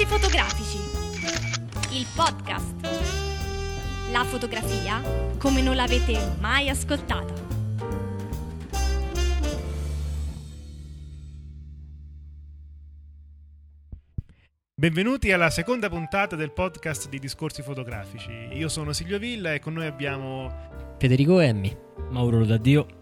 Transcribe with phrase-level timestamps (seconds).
[0.00, 0.78] Discorsi fotografici.
[1.94, 2.74] Il podcast.
[4.10, 5.02] La fotografia
[5.36, 7.34] come non l'avete mai ascoltata.
[14.74, 18.30] Benvenuti alla seconda puntata del podcast di Discorsi fotografici.
[18.52, 21.76] Io sono Silvio Villa e con noi abbiamo Federico Emmi.
[22.08, 22.99] Mauro Daddio.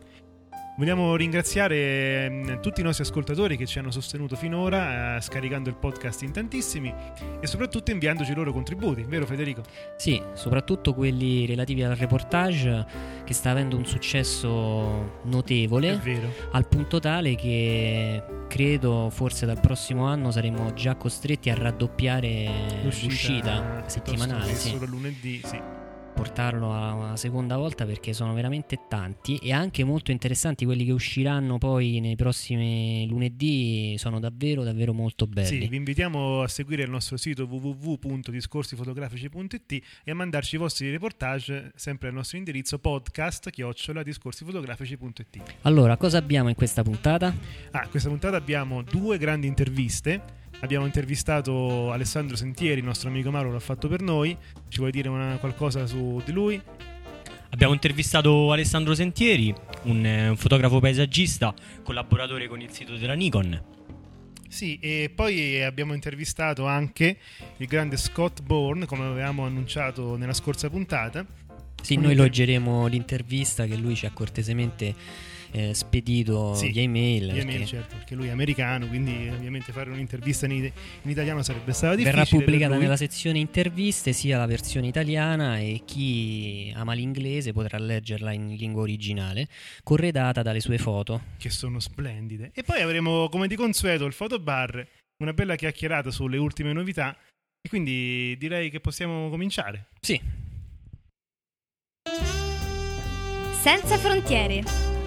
[0.79, 5.74] Vogliamo ringraziare mm, tutti i nostri ascoltatori che ci hanno sostenuto finora, eh, scaricando il
[5.74, 6.95] podcast in tantissimi
[7.41, 9.62] e soprattutto inviandoci i loro contributi, vero Federico?
[9.96, 12.86] Sì, soprattutto quelli relativi al reportage
[13.24, 16.33] che sta avendo un successo notevole, È vero.
[16.52, 23.60] al punto tale che credo forse dal prossimo anno saremo già costretti a raddoppiare l'uscita,
[23.60, 24.69] piuttosto settimanale, sì.
[24.69, 25.60] Solo lunedì, sì.
[26.18, 30.91] Portarlo a una seconda volta perché sono veramente tanti e anche molto interessanti quelli che
[30.91, 35.46] usciranno poi nei prossimi lunedì sono davvero davvero molto belli.
[35.46, 41.70] Sì, vi invitiamo a seguire il nostro sito www.discorsifotografici.it e a mandarci i vostri reportage
[41.77, 45.42] sempre al nostro indirizzo podcast chiocciola discorsifotografici.it.
[45.62, 47.32] Allora, cosa abbiamo in questa puntata?
[47.70, 50.47] Ah, questa puntata abbiamo due grandi interviste.
[50.61, 54.37] Abbiamo intervistato Alessandro Sentieri, il nostro amico Mauro l'ha fatto per noi.
[54.69, 56.61] Ci vuoi dire una- qualcosa su di lui?
[57.50, 63.62] Abbiamo intervistato Alessandro Sentieri, un, eh, un fotografo paesaggista, collaboratore con il sito della Nikon.
[64.48, 67.19] Sì, e poi abbiamo intervistato anche
[67.59, 71.25] il grande Scott Bourne, come avevamo annunciato nella scorsa puntata.
[71.81, 74.95] Sì, noi leggeremo l'intervista che lui ci ha cortesemente
[75.52, 77.32] eh, spedito Sì, via email.
[77.32, 81.72] Via perché certo, perché lui è americano, quindi ovviamente fare un'intervista in, in italiano sarebbe
[81.72, 82.22] stato difficile.
[82.22, 88.32] Verrà pubblicata nella sezione interviste sia la versione italiana e chi ama l'inglese potrà leggerla
[88.32, 89.48] in lingua originale,
[89.82, 91.22] corredata dalle sue foto.
[91.38, 92.50] che sono splendide.
[92.54, 94.86] E poi avremo, come di consueto, il fotobar,
[95.22, 97.16] una bella chiacchierata sulle ultime novità.
[97.60, 99.88] E quindi direi che possiamo cominciare.
[100.00, 100.20] Sì,
[103.60, 104.97] Senza frontiere.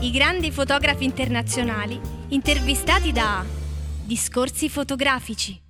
[0.00, 3.44] I grandi fotografi internazionali intervistati da
[4.04, 5.60] Discorsi fotografici.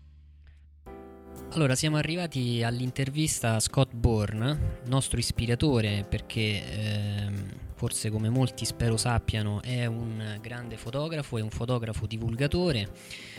[1.52, 8.98] Allora, siamo arrivati all'intervista a Scott Bourne, nostro ispiratore, perché ehm, forse come molti spero
[8.98, 12.90] sappiano è un grande fotografo, è un fotografo divulgatore.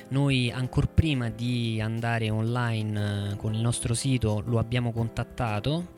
[0.07, 5.97] Noi ancora prima di andare online eh, con il nostro sito lo abbiamo contattato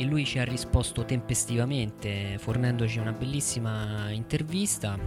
[0.00, 4.98] e lui ci ha risposto tempestivamente fornendoci una bellissima intervista,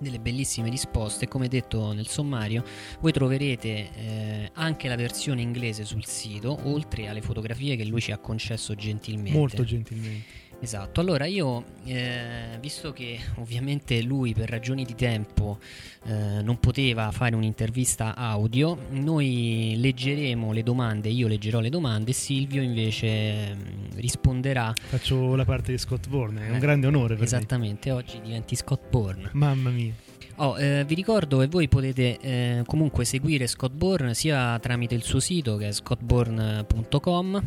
[0.00, 1.28] delle bellissime risposte.
[1.28, 2.64] Come detto nel sommario,
[2.98, 8.10] voi troverete eh, anche la versione inglese sul sito, oltre alle fotografie che lui ci
[8.10, 9.38] ha concesso gentilmente.
[9.38, 10.24] Molto gentilmente.
[10.62, 15.58] Esatto, allora io, eh, visto che ovviamente lui per ragioni di tempo
[16.04, 22.60] eh, non poteva fare un'intervista audio, noi leggeremo le domande, io leggerò le domande Silvio
[22.60, 24.72] invece mm, risponderà.
[24.78, 28.54] Faccio la parte di Scott Bourne, è un Eh, grande onore per Esattamente, oggi diventi
[28.54, 29.22] Scott Bourne.
[29.22, 29.30] me.
[29.32, 29.94] Mamma mia.
[30.36, 35.02] Oh, eh, vi ricordo che voi potete eh, comunque seguire Scott Bourne sia tramite il
[35.02, 37.42] suo sito che è scottbourne.com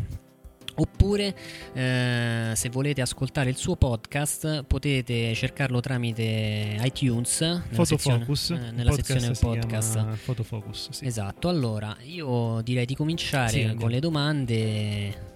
[0.76, 1.36] oppure
[1.74, 8.40] eh, se volete ascoltare il suo podcast potete cercarlo tramite iTunes nella Fotofocus.
[8.40, 9.94] sezione, eh, nella podcast sezione podcast.
[9.94, 11.06] chiama Fotofocus, sì.
[11.06, 15.32] Esatto, allora io direi di cominciare Sì, con le domande.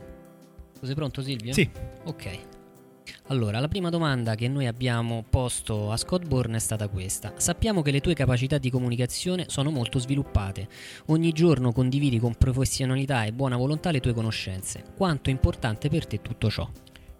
[0.79, 1.53] Tu sei pronto Silvio?
[1.53, 1.69] Sì.
[2.05, 2.39] Ok.
[3.29, 7.33] Allora, la prima domanda che noi abbiamo posto a Scott Bourne è stata questa.
[7.35, 10.69] Sappiamo che le tue capacità di comunicazione sono molto sviluppate.
[11.07, 14.81] Ogni giorno condividi con professionalità e buona volontà le tue conoscenze.
[14.95, 16.69] Quanto è importante per te tutto ciò?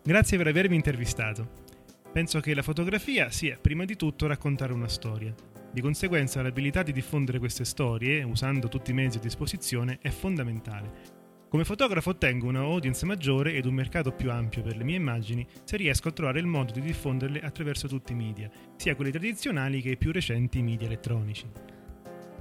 [0.01, 1.65] Grazie per avermi intervistato.
[2.13, 5.35] Penso che la fotografia sia prima di tutto raccontare una storia.
[5.69, 11.16] Di conseguenza l'abilità di diffondere queste storie, usando tutti i mezzi a disposizione, è fondamentale.
[11.49, 15.47] Come fotografo ottengo una audience maggiore ed un mercato più ampio per le mie immagini
[15.63, 19.81] se riesco a trovare il modo di diffonderle attraverso tutti i media, sia quelli tradizionali
[19.81, 21.45] che i più recenti media elettronici.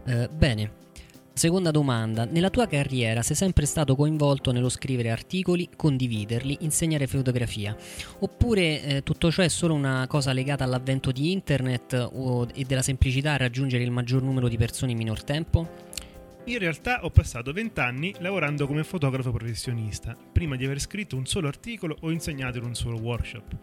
[0.07, 0.85] Eh, bene.
[1.33, 2.25] Seconda domanda.
[2.25, 7.77] Nella tua carriera sei sempre stato coinvolto nello scrivere articoli, condividerli, insegnare fotografia?
[8.21, 12.83] Oppure eh, tutto ciò è solo una cosa legata all'avvento di internet o- e della
[12.83, 15.86] semplicità a raggiungere il maggior numero di persone in minor tempo?
[16.49, 21.49] In realtà ho passato vent'anni lavorando come fotografo professionista, prima di aver scritto un solo
[21.49, 23.57] articolo o insegnato in un solo workshop.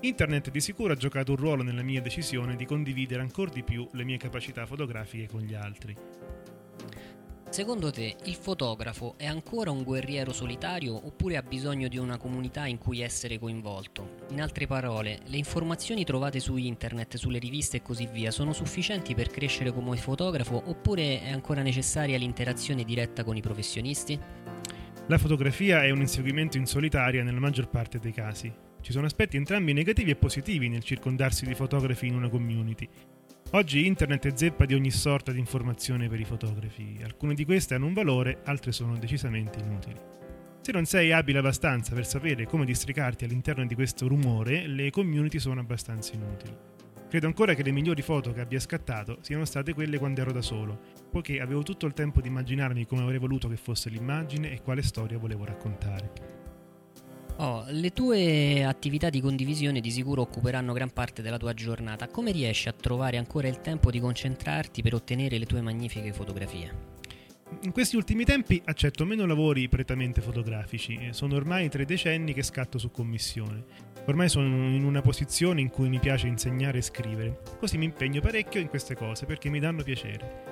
[0.00, 3.88] Internet di sicuro ha giocato un ruolo nella mia decisione di condividere ancora di più
[3.92, 5.96] le mie capacità fotografiche con gli altri.
[7.50, 12.66] Secondo te il fotografo è ancora un guerriero solitario oppure ha bisogno di una comunità
[12.66, 14.26] in cui essere coinvolto?
[14.30, 19.14] In altre parole, le informazioni trovate su internet, sulle riviste e così via sono sufficienti
[19.14, 24.20] per crescere come fotografo oppure è ancora necessaria l'interazione diretta con i professionisti?
[25.06, 28.52] La fotografia è un inseguimento in solitaria nella maggior parte dei casi.
[28.80, 32.88] Ci sono aspetti entrambi negativi e positivi nel circondarsi di fotografi in una community.
[33.52, 36.98] Oggi internet è zeppa di ogni sorta di informazione per i fotografi.
[37.02, 39.98] Alcune di queste hanno un valore, altre sono decisamente inutili.
[40.60, 45.38] Se non sei abile abbastanza per sapere come districarti all'interno di questo rumore, le community
[45.38, 46.54] sono abbastanza inutili.
[47.08, 50.42] Credo ancora che le migliori foto che abbia scattato siano state quelle quando ero da
[50.42, 50.78] solo,
[51.10, 54.82] poiché avevo tutto il tempo di immaginarmi come avrei voluto che fosse l'immagine e quale
[54.82, 56.37] storia volevo raccontare.
[57.40, 62.08] Oh, le tue attività di condivisione di sicuro occuperanno gran parte della tua giornata.
[62.08, 66.96] Come riesci a trovare ancora il tempo di concentrarti per ottenere le tue magnifiche fotografie?
[67.62, 72.76] In questi ultimi tempi accetto meno lavori prettamente fotografici, sono ormai tre decenni che scatto
[72.76, 73.64] su commissione.
[74.06, 78.20] Ormai sono in una posizione in cui mi piace insegnare e scrivere, così mi impegno
[78.20, 80.47] parecchio in queste cose perché mi danno piacere.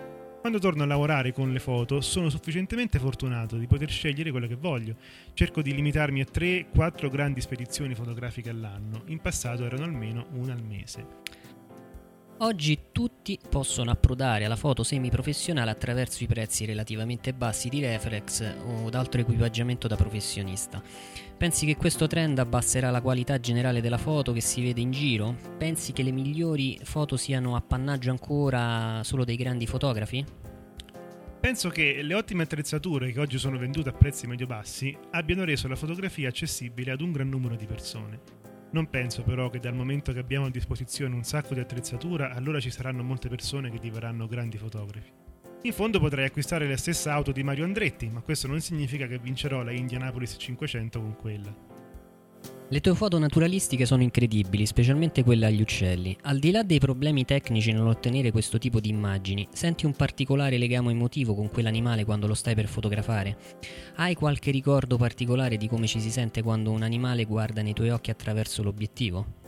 [0.46, 4.54] Quando torno a lavorare con le foto sono sufficientemente fortunato di poter scegliere quello che
[4.54, 4.94] voglio.
[5.34, 10.62] Cerco di limitarmi a 3-4 grandi spedizioni fotografiche all'anno, in passato erano almeno una al
[10.62, 11.04] mese.
[12.41, 18.91] Oggi tutti possono approdare alla foto semiprofessionale attraverso i prezzi relativamente bassi di reflex o
[18.91, 20.83] d'altro equipaggiamento da professionista.
[21.35, 25.35] Pensi che questo trend abbasserà la qualità generale della foto che si vede in giro?
[25.56, 30.23] Pensi che le migliori foto siano appannaggio ancora solo dei grandi fotografi?
[31.41, 35.77] Penso che le ottime attrezzature che oggi sono vendute a prezzi medio-bassi abbiano reso la
[35.77, 38.45] fotografia accessibile ad un gran numero di persone.
[38.76, 42.61] Non penso però che dal momento che abbiamo a disposizione un sacco di attrezzatura, allora
[42.61, 45.11] ci saranno molte persone che diverranno grandi fotografi.
[45.62, 49.19] In fondo potrei acquistare la stessa auto di Mario Andretti, ma questo non significa che
[49.19, 51.75] vincerò la Indianapolis 500 con quella.
[52.68, 56.16] Le tue foto naturalistiche sono incredibili, specialmente quelle agli uccelli.
[56.22, 60.90] Al di là dei problemi tecnici nell'ottenere questo tipo di immagini, senti un particolare legame
[60.90, 63.36] emotivo con quell'animale quando lo stai per fotografare?
[63.94, 67.90] Hai qualche ricordo particolare di come ci si sente quando un animale guarda nei tuoi
[67.90, 69.44] occhi attraverso l'obiettivo?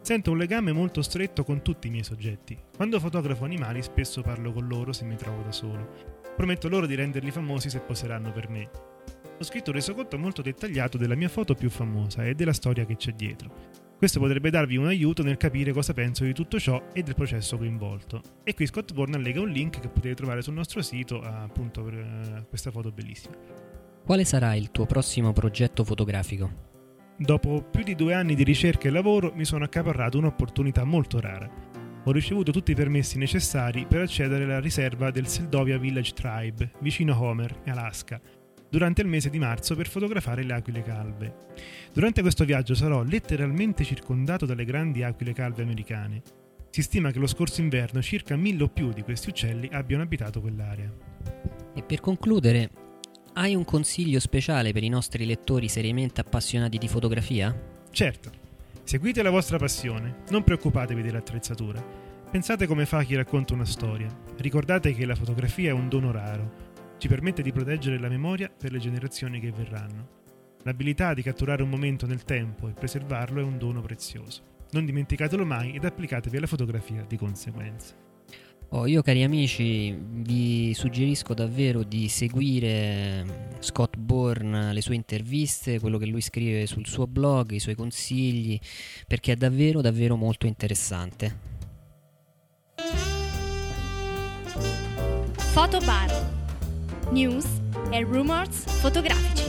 [0.00, 2.56] Sento un legame molto stretto con tutti i miei soggetti.
[2.76, 6.14] Quando fotografo animali spesso parlo con loro se mi trovo da solo.
[6.36, 8.94] Prometto loro di renderli famosi se poseranno per me
[9.38, 12.96] ho scritto un resoconto molto dettagliato della mia foto più famosa e della storia che
[12.96, 13.84] c'è dietro.
[13.98, 17.56] Questo potrebbe darvi un aiuto nel capire cosa penso di tutto ciò e del processo
[17.56, 18.20] coinvolto.
[18.44, 21.94] E qui Scott Bourne allega un link che potete trovare sul nostro sito appunto per
[21.94, 23.36] uh, questa foto bellissima.
[24.04, 26.74] Quale sarà il tuo prossimo progetto fotografico?
[27.16, 31.50] Dopo più di due anni di ricerca e lavoro mi sono accaparrato un'opportunità molto rara.
[32.04, 37.14] Ho ricevuto tutti i permessi necessari per accedere alla riserva del Seldovia Village Tribe, vicino
[37.14, 38.20] a Homer, Alaska,
[38.68, 41.34] durante il mese di marzo per fotografare le aquile calve.
[41.92, 46.22] Durante questo viaggio sarò letteralmente circondato dalle grandi aquile calve americane.
[46.70, 50.40] Si stima che lo scorso inverno circa mille o più di questi uccelli abbiano abitato
[50.40, 50.92] quell'area.
[51.74, 52.70] E per concludere,
[53.34, 57.54] hai un consiglio speciale per i nostri lettori seriamente appassionati di fotografia?
[57.90, 58.30] Certo,
[58.82, 61.82] seguite la vostra passione, non preoccupatevi dell'attrezzatura.
[62.30, 64.08] Pensate come fa chi racconta una storia.
[64.36, 66.65] Ricordate che la fotografia è un dono raro
[66.98, 70.14] ci permette di proteggere la memoria per le generazioni che verranno.
[70.62, 74.42] L'abilità di catturare un momento nel tempo e preservarlo è un dono prezioso.
[74.70, 77.94] Non dimenticatelo mai ed applicatevi alla fotografia di conseguenza.
[78.70, 85.98] Oh, io cari amici vi suggerisco davvero di seguire Scott Bourne, le sue interviste, quello
[85.98, 88.58] che lui scrive sul suo blog, i suoi consigli,
[89.06, 91.54] perché è davvero davvero molto interessante.
[95.52, 96.35] Fotobar
[97.10, 97.46] news
[97.90, 99.44] e rumors fotografici.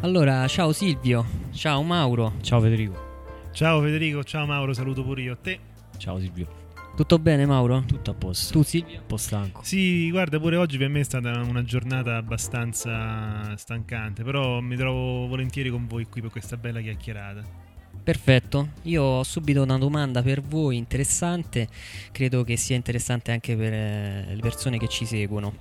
[0.00, 2.34] Allora, ciao Silvio, ciao Mauro.
[2.40, 3.06] Ciao Federico.
[3.52, 5.58] Ciao Federico, ciao Mauro, saluto pure io a te.
[5.96, 6.66] Ciao Silvio.
[6.94, 7.84] Tutto bene Mauro?
[7.86, 8.52] Tutto a posto.
[8.52, 9.00] Tu Silvio?
[9.00, 9.62] Un po' stanco.
[9.62, 15.26] Sì, guarda, pure oggi per me è stata una giornata abbastanza stancante, però mi trovo
[15.26, 17.67] volentieri con voi qui per questa bella chiacchierata.
[18.08, 21.68] Perfetto, io ho subito una domanda per voi interessante,
[22.10, 25.54] credo che sia interessante anche per eh, le persone che ci seguono.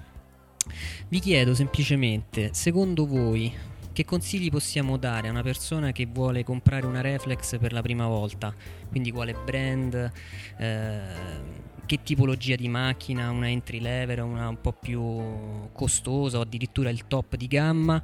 [1.09, 3.53] Vi chiedo semplicemente, secondo voi,
[3.91, 8.07] che consigli possiamo dare a una persona che vuole comprare una reflex per la prima
[8.07, 8.55] volta?
[8.87, 10.09] Quindi quale brand,
[10.57, 10.99] eh,
[11.85, 17.07] che tipologia di macchina, una entry level, una un po' più costosa o addirittura il
[17.07, 18.01] top di gamma?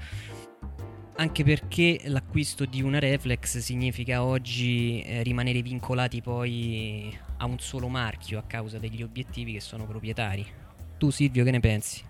[1.15, 7.87] Anche perché l'acquisto di una reflex significa oggi eh, rimanere vincolati poi a un solo
[7.87, 10.45] marchio a causa degli obiettivi che sono proprietari.
[10.97, 12.03] Tu Silvio che ne pensi?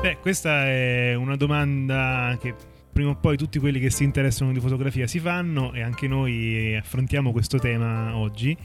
[0.00, 2.54] Beh, questa è una domanda che
[2.92, 6.76] prima o poi tutti quelli che si interessano di fotografia si fanno e anche noi
[6.76, 8.56] affrontiamo questo tema oggi.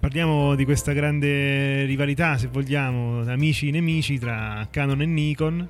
[0.00, 5.68] Parliamo di questa grande rivalità, se vogliamo, amici e nemici tra Canon e Nikon.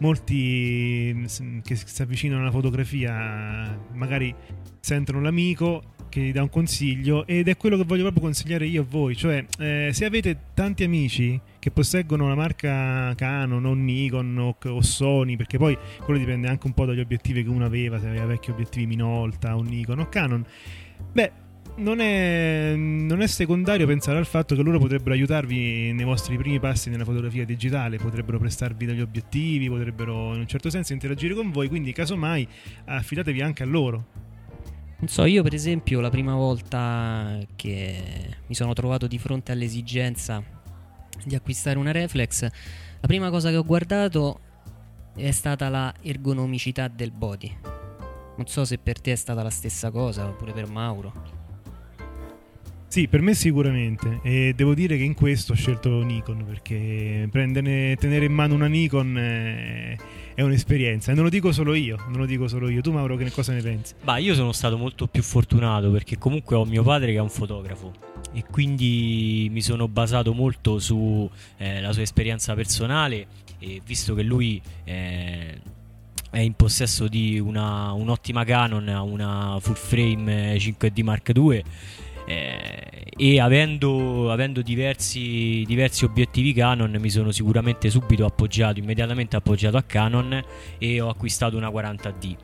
[0.00, 4.34] Molti mm, che si avvicinano alla fotografia magari
[4.80, 8.82] sentono l'amico che gli dà un consiglio ed è quello che voglio proprio consigliare io
[8.82, 14.36] a voi, cioè eh, se avete tanti amici che posseggono la marca Canon o Nikon
[14.36, 17.98] o, o, Sony, perché poi quello dipende anche un po' dagli obiettivi che uno aveva,
[18.00, 20.44] se aveva vecchi obiettivi Minolta o Nikon o Canon,
[21.12, 21.48] beh
[21.80, 26.60] non è, non è, secondario pensare al fatto che loro potrebbero aiutarvi nei vostri primi
[26.60, 31.50] passi nella fotografia digitale, potrebbero prestarvi degli obiettivi, potrebbero in un certo senso interagire con
[31.50, 32.46] voi, quindi casomai
[32.84, 34.04] affidatevi anche a loro.
[34.98, 38.02] Non so, io per esempio la prima volta che
[38.46, 40.42] mi sono trovato di fronte all'esigenza
[41.24, 44.40] di acquistare una reflex, la prima cosa che ho guardato
[45.16, 47.56] è stata la ergonomicità del body.
[48.36, 51.39] Non so se per te è stata la stessa cosa, oppure per Mauro.
[52.90, 54.18] Sì, per me sicuramente.
[54.24, 58.66] E devo dire che in questo ho scelto Nikon perché prendere, tenere in mano una
[58.66, 59.96] Nikon è,
[60.34, 61.12] è, un'esperienza.
[61.12, 62.80] E non lo dico solo io, non lo dico solo io.
[62.80, 63.94] Tu, Mauro, che cosa ne pensi?
[64.02, 67.30] Bah, io sono stato molto più fortunato perché comunque ho mio padre che è un
[67.30, 67.92] fotografo
[68.32, 73.28] e quindi mi sono basato molto sulla eh, sua esperienza personale
[73.60, 75.60] e visto che lui eh,
[76.28, 81.62] è in possesso di una, un'ottima Canon, una full frame 5D Mark II
[82.30, 89.76] eh, e avendo, avendo diversi, diversi, obiettivi Canon mi sono sicuramente subito appoggiato, immediatamente appoggiato
[89.76, 90.42] a Canon
[90.78, 92.36] e ho acquistato una 40D.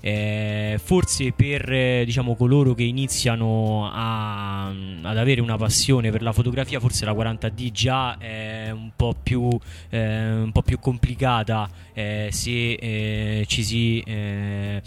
[0.00, 6.32] Eh, forse per eh, diciamo, coloro che iniziano a, ad avere una passione per la
[6.32, 9.48] fotografia, forse la 40D già è un po' più,
[9.90, 14.80] eh, un po più complicata eh, se, eh, si, eh,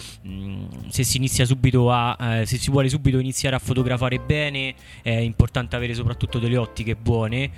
[0.87, 4.73] se si inizia subito a se si vuole subito iniziare a fotografare bene.
[5.01, 7.51] È importante avere soprattutto delle ottiche buone.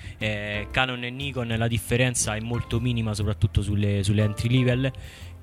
[0.72, 4.92] Canon e Nikon la differenza è molto minima, soprattutto sulle, sulle entry level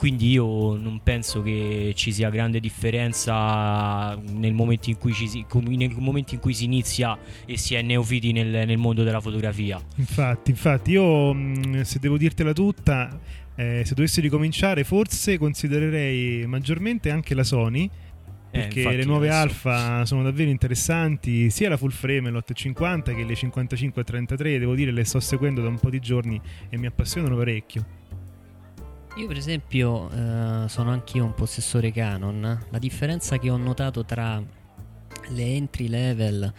[0.02, 5.94] quindi io non penso che ci sia grande differenza nel momento in cui, si, nel
[5.96, 7.16] momento in cui si, inizia
[7.46, 9.80] e si è neofiti nel, nel mondo della fotografia.
[9.98, 13.16] Infatti, infatti, io mm, se devo dirtela tutta,
[13.54, 17.84] eh, se dovessi ricominciare, forse considererei maggiormente anche la Sony.
[17.84, 19.68] Eh, perché eh, le nuove adesso...
[19.68, 25.04] alfa sono davvero interessanti, sia la full frame l'850 che le 55-33, devo dire le
[25.04, 28.00] sto seguendo da un po' di giorni e mi appassionano parecchio.
[29.16, 32.66] Io per esempio eh, sono anch'io un possessore Canon.
[32.70, 34.42] La differenza che ho notato tra
[35.28, 36.52] le entry level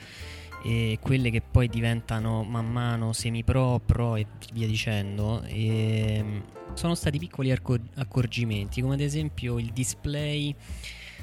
[0.63, 6.43] e quelle che poi diventano man mano semi pro, pro e via dicendo, e ehm,
[6.74, 10.55] sono stati piccoli accorgimenti, come ad esempio il display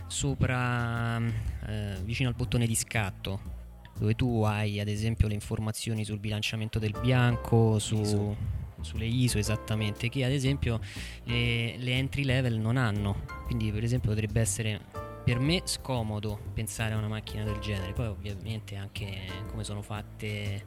[0.08, 3.58] sopra eh, vicino al bottone di scatto
[3.96, 8.34] dove tu hai ad esempio le informazioni sul bilanciamento del bianco, su,
[8.82, 10.80] sulle ISO esattamente, che ad esempio
[11.24, 13.24] le, le entry level non hanno.
[13.46, 14.80] Quindi per esempio potrebbe essere
[15.22, 17.92] per me scomodo pensare a una macchina del genere.
[17.92, 20.64] Poi ovviamente anche come sono fatte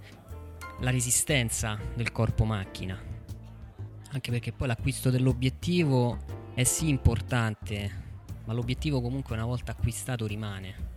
[0.80, 2.98] la resistenza del corpo macchina.
[4.12, 6.18] Anche perché poi l'acquisto dell'obiettivo
[6.54, 8.02] è sì importante,
[8.46, 10.92] ma l'obiettivo comunque una volta acquistato rimane.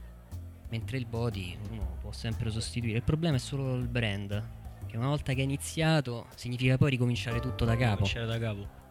[0.69, 2.99] Mentre il body uno può sempre sostituire.
[2.99, 7.41] Il problema è solo il brand che una volta che hai iniziato significa poi ricominciare
[7.41, 8.05] tutto da capo.
[8.05, 8.85] Ricominciare da capo.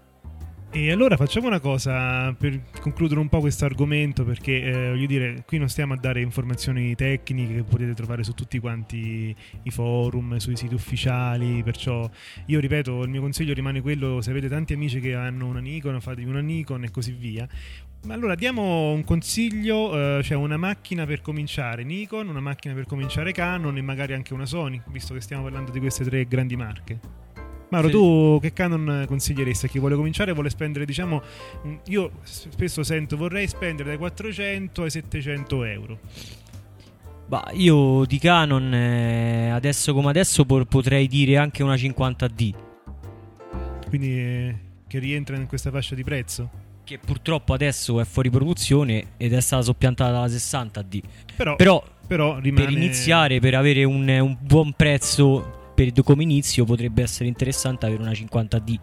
[0.75, 5.43] E allora facciamo una cosa per concludere un po' questo argomento, perché eh, voglio dire,
[5.47, 9.33] qui non stiamo a dare informazioni tecniche che potete trovare su tutti quanti
[9.63, 12.09] i forum, sui siti ufficiali, perciò
[12.47, 16.01] io ripeto, il mio consiglio rimane quello, se avete tanti amici che hanno una Nikon,
[16.01, 17.47] fatevi una Nikon e così via.
[18.07, 23.31] Allora, diamo un consiglio, eh, cioè una macchina per cominciare Nikon, una macchina per cominciare
[23.31, 26.99] Canon e magari anche una Sony, visto che stiamo parlando di queste tre grandi marche.
[27.69, 27.93] Mauro, sì.
[27.93, 30.33] tu che Canon consiglieresti a chi vuole cominciare?
[30.33, 31.21] Vuole spendere, diciamo,
[31.87, 35.99] io spesso sento vorrei spendere dai 400 ai 700 euro.
[37.27, 42.53] Bah, io di Canon eh, adesso come adesso potrei dire anche una 50D.
[43.89, 44.55] Quindi eh,
[44.87, 46.64] che rientra in questa fascia di prezzo?
[46.85, 51.01] Che purtroppo adesso è fuori produzione ed è stata soppiantata dalla 60D.
[51.35, 52.65] Però, però, però rimane...
[52.65, 58.01] per iniziare, per avere un, un buon prezzo per, come inizio, potrebbe essere interessante avere
[58.01, 58.79] una 50D.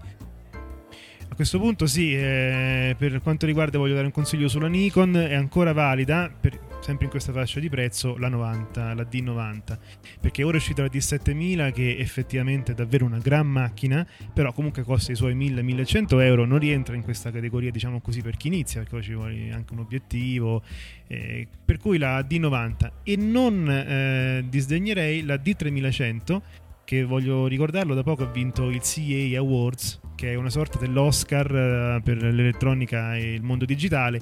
[1.33, 5.33] A questo punto sì, eh, per quanto riguarda voglio dare un consiglio sulla Nikon, è
[5.33, 9.79] ancora valida, per, sempre in questa fascia di prezzo, la 90, la D90,
[10.21, 14.83] perché ora è uscita la D7000 che effettivamente è davvero una gran macchina, però comunque
[14.83, 18.81] costa i suoi 1000-1100 euro, non rientra in questa categoria diciamo così per chi inizia,
[18.81, 20.63] perché poi ci vuole anche un obiettivo,
[21.07, 26.41] eh, per cui la D90 e non eh, disdegnerei la D3100
[26.85, 31.51] che voglio ricordarlo da poco ha vinto il CA Awards che è una sorta dell'Oscar
[31.53, 34.21] eh, per l'elettronica e il mondo digitale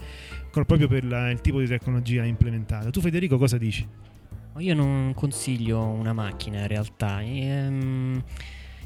[0.50, 3.87] proprio per la, il tipo di tecnologia implementata tu Federico cosa dici?
[4.57, 8.25] Io non consiglio una macchina in realtà ehm,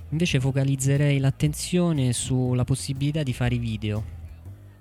[0.09, 4.23] invece focalizzerei l'attenzione sulla possibilità di fare video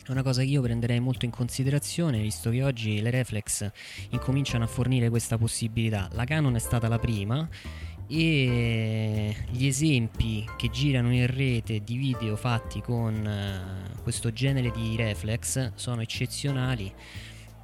[0.06, 3.70] è una cosa che io prenderei molto in considerazione visto che oggi le reflex
[4.10, 6.10] incominciano a fornire questa possibilità.
[6.12, 7.48] La Canon è stata la prima
[8.07, 13.13] e gli esempi che girano in rete di video fatti con
[13.95, 16.91] uh, questo genere di reflex sono eccezionali.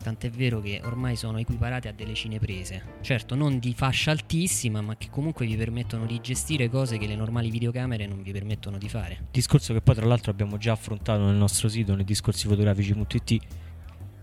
[0.01, 2.83] Tant'è vero che ormai sono equiparate a delle cineprese.
[3.01, 7.15] Certo non di fascia altissima ma che comunque vi permettono di gestire cose che le
[7.15, 9.27] normali videocamere non vi permettono di fare.
[9.31, 13.37] Discorso che poi tra l'altro abbiamo già affrontato nel nostro sito nei discorsi fotografici.it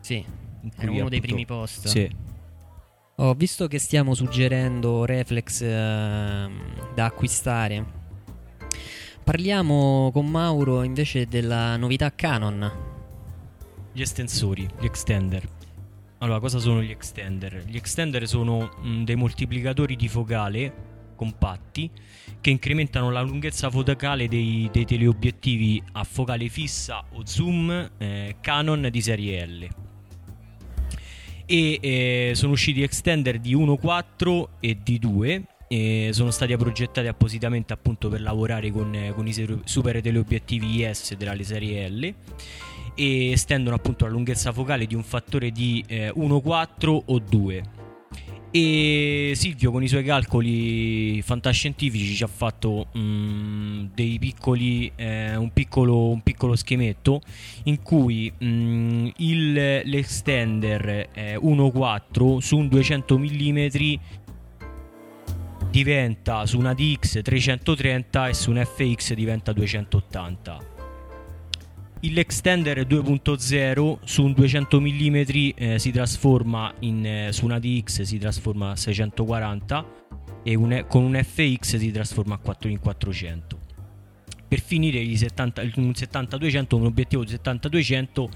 [0.01, 0.25] sì
[0.77, 1.87] era uno dei primi post.
[1.89, 2.09] sì
[3.19, 6.51] Oh, visto che stiamo suggerendo reflex eh,
[6.95, 7.83] da acquistare,
[9.25, 12.71] parliamo con Mauro invece della novità Canon.
[13.91, 15.49] Gli estensori, gli extender.
[16.19, 17.65] Allora, cosa sono gli extender?
[17.67, 20.75] Gli extender sono mh, mm, dei moltiplicatori di focale
[21.17, 21.91] compatti
[22.39, 28.89] che incrementano la lunghezza focale dei, dei teleobiettivi a focale fissa o zoom eh, Canon
[28.91, 29.69] di serie L
[31.47, 37.73] e eh, sono usciti extender di 1.4 e di 2 e sono stati progettati appositamente
[37.73, 42.15] appunto per lavorare con, con i super teleobiettivi IS della serie L.
[42.99, 47.76] E estendono appunto la lunghezza focale di un fattore di eh, 1.4 o 2
[48.51, 55.53] e Silvio con i suoi calcoli fantascientifici ci ha fatto mm, dei piccoli, eh, un,
[55.53, 57.21] piccolo, un, piccolo, schemetto
[57.65, 59.53] in cui mm, il,
[59.85, 63.67] l'extender eh, 1.4 su un 200 mm
[65.71, 70.76] diventa su una DX 330 e su un FX diventa 280
[72.01, 75.17] l'extender 2.0 su un 200 mm
[75.55, 79.87] eh, si trasforma in, eh, su una DX si trasforma a 640
[80.43, 83.59] e un, con un FX si trasforma a 4 in 400
[84.47, 88.29] per finire 70, un 70-200 un obiettivo di 70-200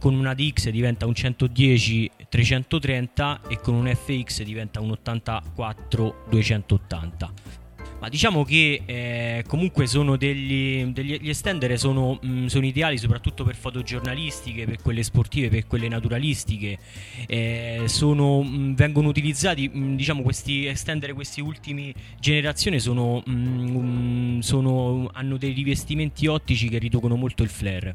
[0.00, 7.63] con una DX diventa un 110 330 e con un FX diventa un 84 280
[8.04, 12.98] ma diciamo che eh, comunque sono degli, degli gli estender sono, mh, mm, sono, ideali
[12.98, 16.76] soprattutto per fotogiornalistiche, per quelle sportive, per quelle naturalistiche.
[17.26, 23.22] Eh, sono, mh, mm, vengono utilizzati, mh, mm, diciamo, questi estender, queste ultime generazioni sono,
[24.40, 27.94] sono, hanno dei rivestimenti ottici che riducono molto il flare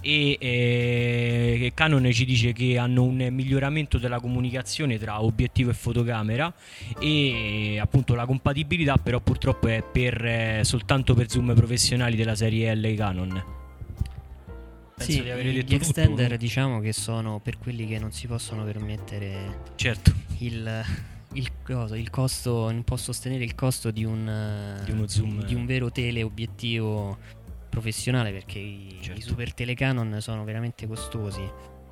[0.00, 6.52] e eh, Canon ci dice che hanno un miglioramento della comunicazione tra obiettivo e fotocamera
[6.98, 12.74] e appunto la compatibilità però purtroppo è per, eh, soltanto per zoom professionali della serie
[12.74, 13.54] L Canon.
[14.96, 16.36] Penso sì, di gli extender tutto.
[16.38, 20.10] diciamo che sono per quelli che non si possono permettere certo.
[20.38, 20.82] il,
[21.34, 25.92] il, cosa, il costo, non può sostenere il costo di un, di di un vero
[25.92, 27.18] teleobiettivo
[27.76, 29.18] professionale perché i, certo.
[29.18, 31.42] i super telecanon sono veramente costosi.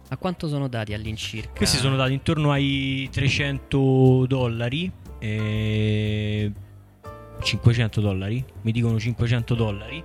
[0.08, 1.52] A quanto sono dati all'incirca?
[1.54, 4.90] Questi sono dati intorno ai 300 dollari.
[5.18, 6.52] E
[7.42, 8.42] 500 dollari.
[8.62, 10.02] Mi dicono 500 dollari.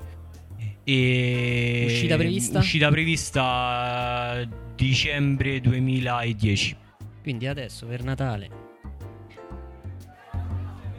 [0.83, 2.59] E uscita prevista?
[2.59, 6.75] Uscita prevista dicembre 2010.
[7.21, 8.68] Quindi adesso per Natale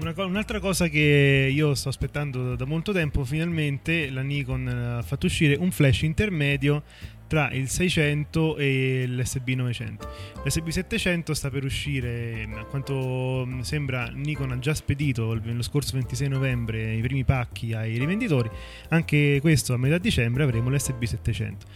[0.00, 5.02] una co- un'altra cosa che io sto aspettando da molto tempo, finalmente la Nikon ha
[5.02, 6.82] fatto uscire un flash intermedio
[7.26, 10.08] tra il 600 e l'SB 900.
[10.44, 16.28] L'SB 700 sta per uscire, a quanto sembra Nikon ha già spedito lo scorso 26
[16.28, 18.50] novembre i primi pacchi ai rivenditori,
[18.88, 21.66] anche questo a metà dicembre avremo l'SB 700.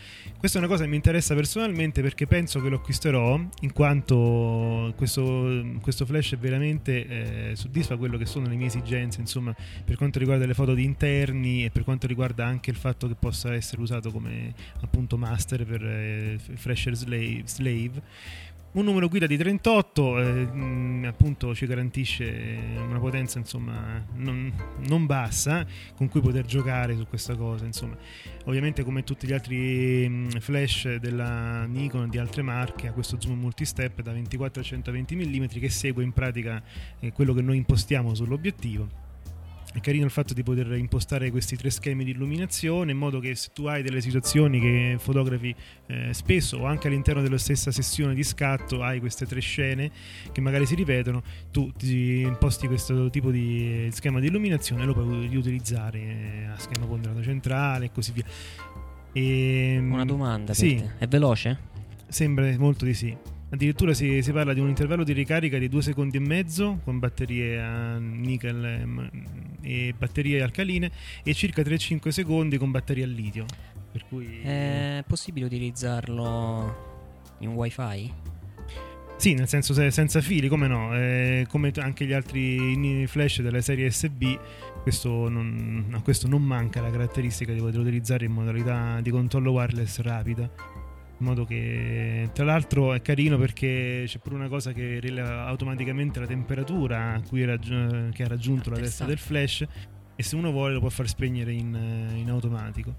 [0.44, 4.92] Questa è una cosa che mi interessa personalmente perché penso che lo acquisterò in quanto
[4.94, 10.18] questo, questo flash veramente eh, soddisfa quello che sono le mie esigenze, insomma, per quanto
[10.18, 13.80] riguarda le foto di interni e per quanto riguarda anche il fatto che possa essere
[13.80, 14.52] usato come
[14.82, 18.02] appunto master per eh, flasher slave, slave
[18.74, 24.52] Un numero guida di 38 eh, mh, appunto ci garantisce una potenza insomma non,
[24.88, 27.96] non, bassa con cui poter giocare su questa cosa insomma.
[28.46, 33.16] Ovviamente come tutti gli altri mh, flash della Nikon e di altre marche ha questo
[33.20, 36.60] zoom multistep da 24 a 120 mm che segue in pratica
[36.98, 39.03] eh, quello che noi impostiamo sull'obiettivo
[39.74, 43.34] è carino il fatto di poter impostare questi tre schemi di illuminazione in modo che
[43.34, 45.52] se tu hai delle situazioni che fotografi
[45.86, 49.90] eh, spesso o anche all'interno della stessa sessione di scatto hai queste tre scene
[50.30, 54.92] che magari si ripetono, tu ti imposti questo tipo di schema di illuminazione e lo
[54.92, 58.24] puoi riutilizzare eh, a schema ponderato centrale e così via.
[59.12, 60.80] E, ehm, Una domanda, sì.
[60.98, 61.72] è veloce?
[62.06, 63.16] Sembra molto di sì.
[63.50, 66.98] Addirittura si, si, parla di un intervallo di ricarica di 2 secondi e mezzo con
[66.98, 68.80] batterie a nickel
[69.64, 70.90] e batterie alcaline
[71.22, 73.46] e circa 3-5 secondi con batterie a litio.
[73.90, 74.40] Per cui...
[74.42, 78.12] È possibile utilizzarlo in wifi?
[79.16, 83.90] Sì, nel senso senza fili, come no, eh, come anche gli altri flash della serie
[83.90, 84.38] SB,
[84.82, 89.52] questo non, a questo non manca la caratteristica di poter utilizzare in modalità di controllo
[89.52, 90.73] wireless rapida
[91.18, 96.18] in modo che tra l'altro è carino perché c'è pure una cosa che rileva automaticamente
[96.20, 99.64] la temperatura a cui raggi- che ha raggiunto la testa del flash
[100.16, 101.74] e se uno vuole lo può far spegnere in,
[102.16, 102.94] in automatico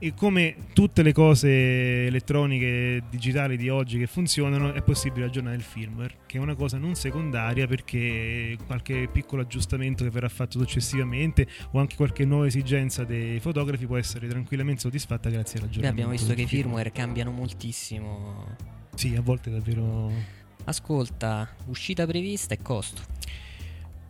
[0.00, 5.62] e come tutte le cose elettroniche digitali di oggi che funzionano è possibile aggiornare il
[5.62, 11.48] firmware che è una cosa non secondaria perché qualche piccolo aggiustamento che verrà fatto successivamente
[11.72, 16.10] o anche qualche nuova esigenza dei fotografi può essere tranquillamente soddisfatta grazie all'aggiornamento Beh, abbiamo
[16.10, 18.56] visto che i firmware cambiano moltissimo.
[18.94, 20.12] Sì a volte davvero
[20.64, 23.17] ascolta uscita prevista e costo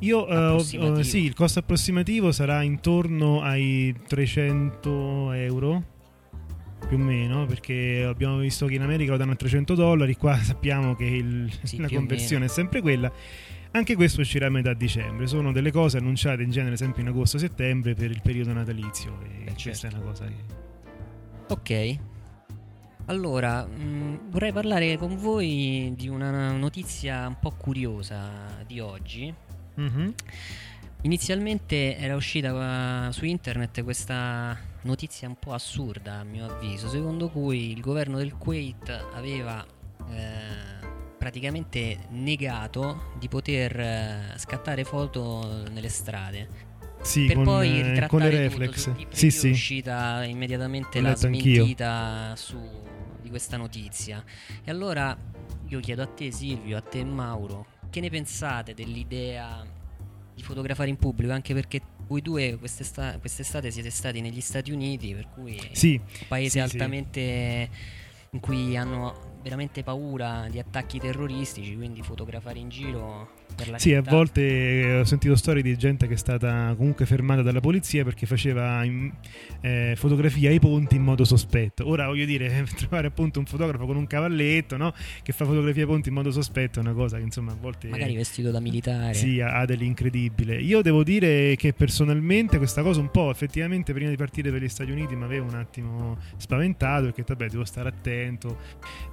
[0.01, 0.59] io uh,
[1.03, 5.97] sì, il costo approssimativo sarà intorno ai 300 euro
[6.87, 10.37] più o meno perché abbiamo visto che in America lo danno a 300 dollari qua
[10.41, 13.11] sappiamo che il, sì, la conversione è sempre quella.
[13.71, 15.27] Anche questo uscirà a metà dicembre.
[15.27, 19.53] Sono delle cose annunciate in genere sempre in agosto-settembre per il periodo natalizio e eh,
[19.53, 19.97] questa certo.
[19.97, 20.35] è una cosa che
[21.49, 21.99] ok.
[23.07, 29.35] Allora, mh, mm, vorrei parlare con voi di una notizia un po' curiosa di oggi
[29.79, 30.11] Mm-hmm.
[31.03, 37.71] Inizialmente era uscita su internet questa notizia un po' assurda a mio avviso, secondo cui
[37.71, 39.65] il governo del Kuwait aveva
[40.11, 40.87] eh,
[41.17, 46.67] praticamente negato di poter eh, scattare foto nelle strade.
[47.01, 48.93] Sì, per con, poi eh, ritrattare con le reflex.
[49.11, 49.49] Sì, sì.
[49.49, 52.59] è uscita immediatamente la smentita su,
[53.21, 54.25] di questa notizia.
[54.65, 55.17] E allora
[55.69, 59.65] io chiedo a te Silvio, a te Mauro, che ne pensate dell'idea
[60.35, 61.33] di fotografare in pubblico?
[61.33, 66.27] Anche perché voi due quest'estate, quest'estate siete stati negli Stati Uniti, per cui sì, un
[66.27, 68.29] paese sì, altamente sì.
[68.31, 73.91] in cui hanno veramente paura di attacchi terroristici, quindi fotografare in giro per la sì,
[73.91, 74.09] città.
[74.09, 78.05] a volte eh, ho sentito storie di gente che è stata comunque fermata dalla polizia
[78.05, 79.13] perché faceva in,
[79.61, 81.89] eh, fotografia ai ponti in modo sospetto.
[81.89, 84.95] Ora voglio dire, trovare appunto un fotografo con un cavalletto no?
[85.23, 87.89] che fa fotografia ai ponti in modo sospetto è una cosa che insomma a volte...
[87.89, 89.15] Magari vestito da militare.
[89.15, 90.61] Sì, ha, ha dell'incredibile.
[90.61, 94.69] Io devo dire che personalmente questa cosa un po' effettivamente prima di partire per gli
[94.69, 98.59] Stati Uniti mi aveva un attimo spaventato perché vabbè devo stare attento,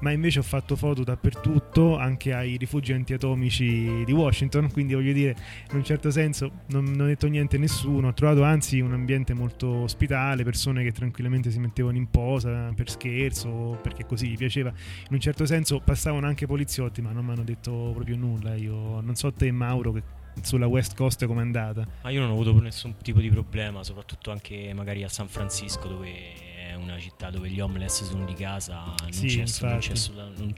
[0.02, 5.14] ma invece ho fatto foto dappertutto, anche ai rifugi antiatomici di Washington Washington, quindi voglio
[5.14, 5.36] dire,
[5.72, 8.92] in un certo senso non, non ho detto niente a nessuno, ho trovato anzi un
[8.92, 14.38] ambiente molto ospitale, persone che tranquillamente si mettevano in posa per scherzo, perché così gli
[14.38, 14.70] piaceva.
[14.70, 18.56] In un certo senso passavano anche poliziotti, ma non mi hanno detto proprio nulla.
[18.56, 20.04] Io non so te Mauro che
[20.42, 21.88] sulla West Coast come è andata.
[22.04, 25.88] Ma io non ho avuto nessun tipo di problema, soprattutto anche magari a San Francisco
[25.88, 26.10] dove
[26.58, 29.94] è una città dove gli homeless sono di casa, non, sì, c'è, non, c'è,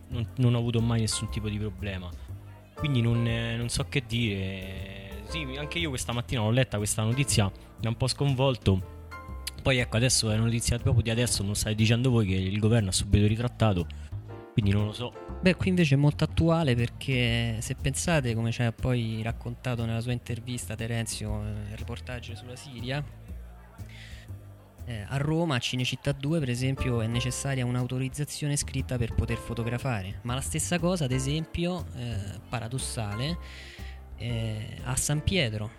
[0.08, 2.10] non, non ho avuto mai nessun tipo di problema.
[2.78, 5.24] Quindi non, non so che dire.
[5.28, 8.96] Sì, anche io questa mattina l'ho letta questa notizia, mi ha un po' sconvolto.
[9.62, 12.60] Poi ecco, adesso è una notizia proprio di adesso, non stai dicendo voi che il
[12.60, 13.86] governo ha subito ritrattato.
[14.54, 15.14] Quindi non lo so.
[15.42, 20.02] Beh, qui invece è molto attuale perché se pensate, come ci ha poi raccontato nella
[20.02, 23.04] sua intervista Terenzio, eh, il reportage sulla Siria,
[24.88, 30.20] eh, a Roma, a Cinecittà 2, per esempio, è necessaria un'autorizzazione scritta per poter fotografare.
[30.24, 32.16] Ma la stessa cosa, ad esempio, eh,
[32.48, 33.38] paradossale,
[34.16, 35.72] eh, a San Pietro.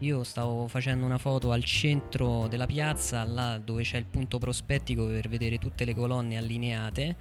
[0.00, 5.06] Io stavo facendo una foto al centro della piazza, là dove c'è il punto prospettico
[5.06, 7.16] per vedere tutte le colonne allineate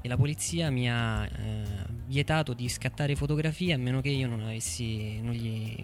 [0.00, 1.64] e la polizia mi ha eh,
[2.06, 5.76] vietato di scattare fotografie a meno che io non avessi non gli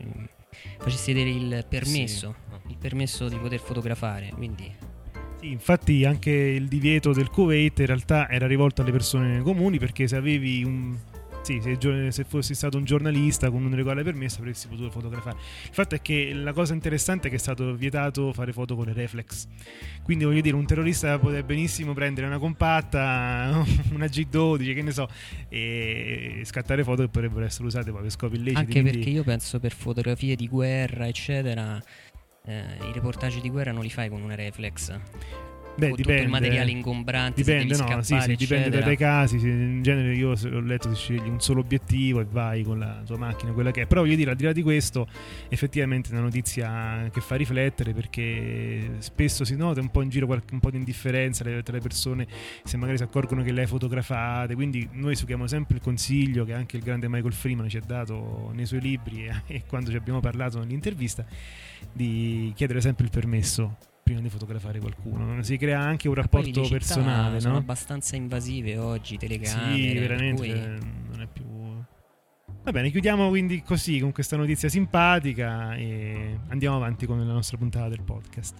[0.79, 2.35] facessi vedere il permesso,
[2.65, 2.71] sì.
[2.73, 4.31] il permesso di poter fotografare.
[4.35, 4.89] Quindi
[5.41, 10.07] sì, infatti anche il divieto del Kuwait in realtà era rivolto alle persone comuni perché
[10.07, 10.95] se avevi un
[11.51, 15.37] sì, se, se, fossi stato un giornalista con un regolare permesso avresti potuto fotografare.
[15.65, 18.87] Il fatto è che la cosa interessante è che è stato vietato fare foto con
[18.87, 19.49] le reflex.
[20.05, 25.09] Quindi voglio dire, un terrorista potrebbe benissimo prendere una compatta, una G12, che ne so,
[25.49, 28.59] e scattare foto che potrebbero essere usate poi per scopi illeciti.
[28.59, 28.91] Anche quindi...
[28.91, 31.83] perché io penso per fotografie di guerra, eccetera,
[32.45, 35.50] eh, i reportage di guerra non li fai con una reflex.
[35.77, 39.37] Beh, dipende, tutto il materiale ingombrante dipende, no, sì, sì, dipende dai casi.
[39.37, 43.17] In genere io ho letto che scegli un solo obiettivo e vai con la tua
[43.17, 43.87] macchina, quella che è.
[43.87, 45.07] Però voglio dire, al di là di questo,
[45.49, 50.27] effettivamente è una notizia che fa riflettere perché spesso si nota un po' in giro
[50.27, 52.27] qualche, un po' di indifferenza tra le persone
[52.63, 54.55] se magari si accorgono che le hai fotografate.
[54.55, 58.51] Quindi noi seguiamo sempre il consiglio che anche il grande Michael Freeman ci ha dato
[58.55, 61.25] nei suoi libri e, e quando ci abbiamo parlato nell'intervista
[61.93, 63.77] di chiedere sempre il permesso
[64.11, 65.41] prima di fotografare qualcuno.
[65.43, 67.41] Si crea anche un rapporto personale.
[67.41, 67.59] Sono no?
[67.61, 69.77] abbastanza invasive oggi, telecamere.
[69.77, 70.43] Sì, veramente.
[70.43, 70.53] Cui...
[71.11, 71.45] Non è più.
[72.63, 77.57] Va bene, chiudiamo quindi così con questa notizia simpatica e andiamo avanti con la nostra
[77.57, 78.57] puntata del podcast.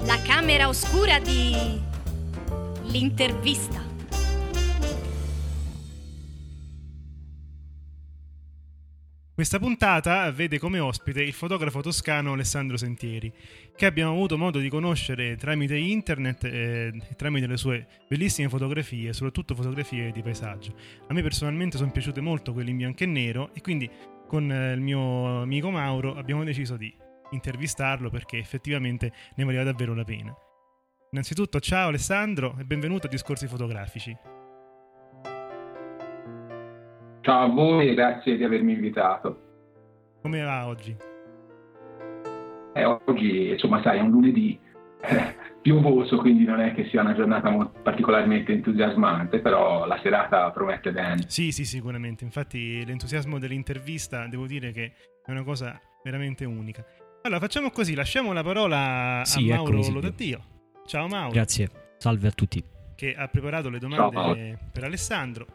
[0.00, 1.78] La camera oscura di
[2.84, 3.89] l'intervista.
[9.40, 13.32] Questa puntata vede come ospite il fotografo toscano Alessandro Sentieri,
[13.74, 19.54] che abbiamo avuto modo di conoscere tramite internet e tramite le sue bellissime fotografie, soprattutto
[19.54, 20.74] fotografie di paesaggio.
[21.08, 23.88] A me personalmente sono piaciute molto quelle in bianco e nero e quindi
[24.26, 26.94] con eh, il mio amico Mauro abbiamo deciso di
[27.30, 30.34] intervistarlo perché effettivamente ne valeva davvero la pena.
[31.12, 34.14] Innanzitutto ciao Alessandro e benvenuto a Discorsi Fotografici.
[37.30, 39.38] Ciao a voi e grazie di avermi invitato.
[40.20, 40.96] Come va oggi?
[42.74, 44.58] Eh, oggi, insomma, sai, è un lunedì
[45.00, 47.48] eh, piovoso, quindi non è che sia una giornata
[47.84, 51.22] particolarmente entusiasmante, però la serata promette bene.
[51.28, 52.24] Sì, sì, sicuramente.
[52.24, 54.92] Infatti l'entusiasmo dell'intervista devo dire che
[55.24, 56.84] è una cosa veramente unica.
[57.22, 60.40] Allora, facciamo così, lasciamo la parola sì, a Mauro eccomi, Lodatio.
[60.84, 61.30] Ciao Mauro.
[61.30, 62.60] Grazie, salve a tutti.
[62.96, 64.70] Che ha preparato le domande Ciao.
[64.72, 65.46] per Alessandro.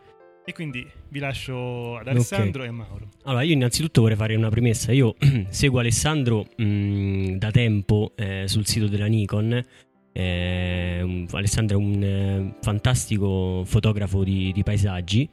[0.48, 2.66] E quindi vi lascio ad Alessandro okay.
[2.66, 3.10] e a Mauro.
[3.24, 4.92] Allora, io innanzitutto vorrei fare una premessa.
[4.92, 5.16] Io
[5.50, 9.66] seguo Alessandro mh, mm, da tempo eh, sul sito della Nikon.
[10.12, 15.28] Eh, un, Alessandro è un eh, fantastico fotografo di, di, paesaggi.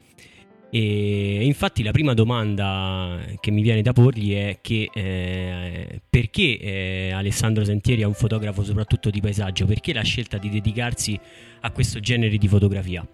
[0.71, 7.11] E infatti la prima domanda che mi viene da porgli è che eh, perché eh,
[7.11, 9.67] Alessandro Sentieri è un fotografo soprattutto di paesaggio?
[9.67, 11.19] Perché la scelta di dedicarsi
[11.61, 13.07] a questo genere di fotografia?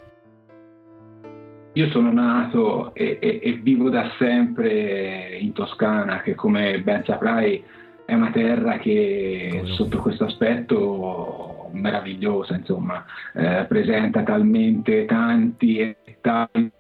[1.74, 7.64] Io sono nato e, e, e, vivo da sempre in Toscana, che come ben saprai
[8.06, 13.06] è una terra che sotto questo aspetto meravigliosa, insomma,
[13.36, 16.72] eh, presenta talmente tanti e tanti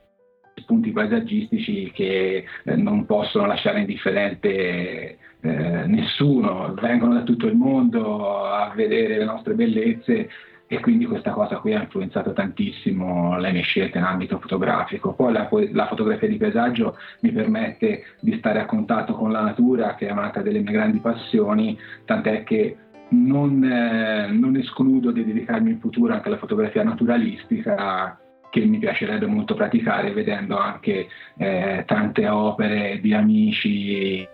[0.55, 8.45] spunti paesaggistici che eh, non possono lasciare indifferente eh, nessuno, vengono da tutto il mondo
[8.51, 10.29] a vedere le nostre bellezze
[10.71, 15.13] e quindi questa cosa qui ha influenzato tantissimo le mie scelte in ambito fotografico.
[15.13, 19.95] Poi la, la, fotografia di paesaggio mi permette di stare a contatto con la natura,
[19.95, 22.77] che è un'altra delle mie grandi passioni, tant'è che
[23.09, 28.19] non, eh, non escludo di dedicarmi in futuro anche alla fotografia naturalistica
[28.51, 34.27] che mi piacerebbe molto praticare vedendo anche eh, tante opere di amici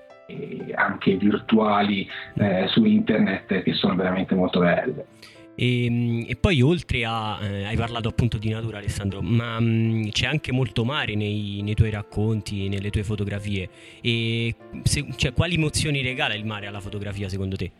[0.74, 5.06] anche virtuali eh, su internet che sono veramente molto belle.
[5.56, 9.66] E, ehm, e, poi oltre a, eh, hai parlato appunto di natura Alessandro, ma mh,
[9.66, 13.70] mm, c'è anche molto mare nei, nei, tuoi racconti, nelle tue fotografie.
[14.02, 17.72] E se, cioè, quali emozioni regala il mare alla fotografia secondo te?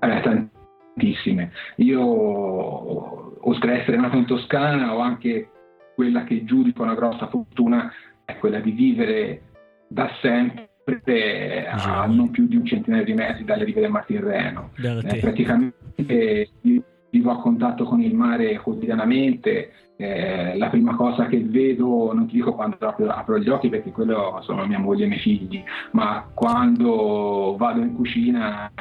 [0.00, 1.52] Eh, tantissime.
[1.76, 2.00] Io,
[3.48, 5.48] oltre ad essere nato in Toscana, ho anche
[5.94, 7.92] quella che giudico una grossa fortuna,
[8.24, 9.42] è quella di vivere
[9.88, 10.68] da sempre
[11.68, 14.70] a non più di un centinaio di metri dalle rive del Mar Tirreno.
[14.76, 19.72] Eh, praticamente vivo a contatto con il mare quotidianamente.
[19.96, 23.90] Eh, la prima cosa che vedo, non ti dico quando apro, apro gli occhi perché
[23.90, 28.72] quello sono mia moglie e i miei figli, ma quando vado in cucina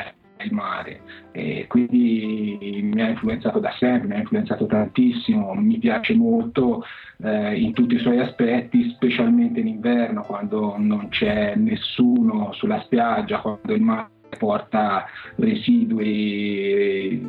[0.43, 1.01] il mare
[1.31, 6.83] e quindi mi ha influenzato da sempre, mi ha influenzato tantissimo, mi piace molto
[7.21, 13.39] eh, in tutti i suoi aspetti, specialmente in inverno quando non c'è nessuno sulla spiaggia,
[13.39, 17.21] quando il mare porta residui,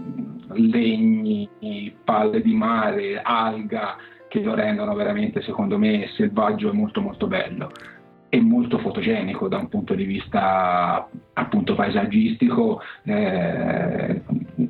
[0.53, 1.49] legni,
[2.05, 3.97] palle di mare, alga
[4.29, 7.71] che lo rendono veramente secondo me selvaggio e molto molto bello.
[8.29, 14.23] È molto fotogenico da un punto di vista appunto paesaggistico, eh,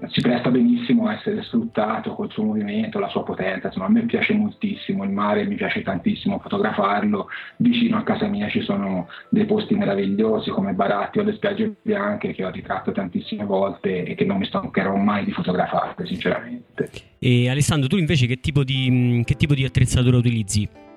[0.09, 4.03] si presta benissimo a essere sfruttato col suo movimento, la sua potenza, insomma a me
[4.03, 9.47] piace moltissimo il mare, mi piace tantissimo fotografarlo, vicino a casa mia ci sono dei
[9.47, 14.25] posti meravigliosi come Baratti o le spiagge bianche che ho ritratto tantissime volte e che
[14.25, 16.91] non mi stancherò mai di fotografare sinceramente.
[17.19, 20.89] E Alessandro tu invece che tipo di, che tipo di attrezzatura utilizzi?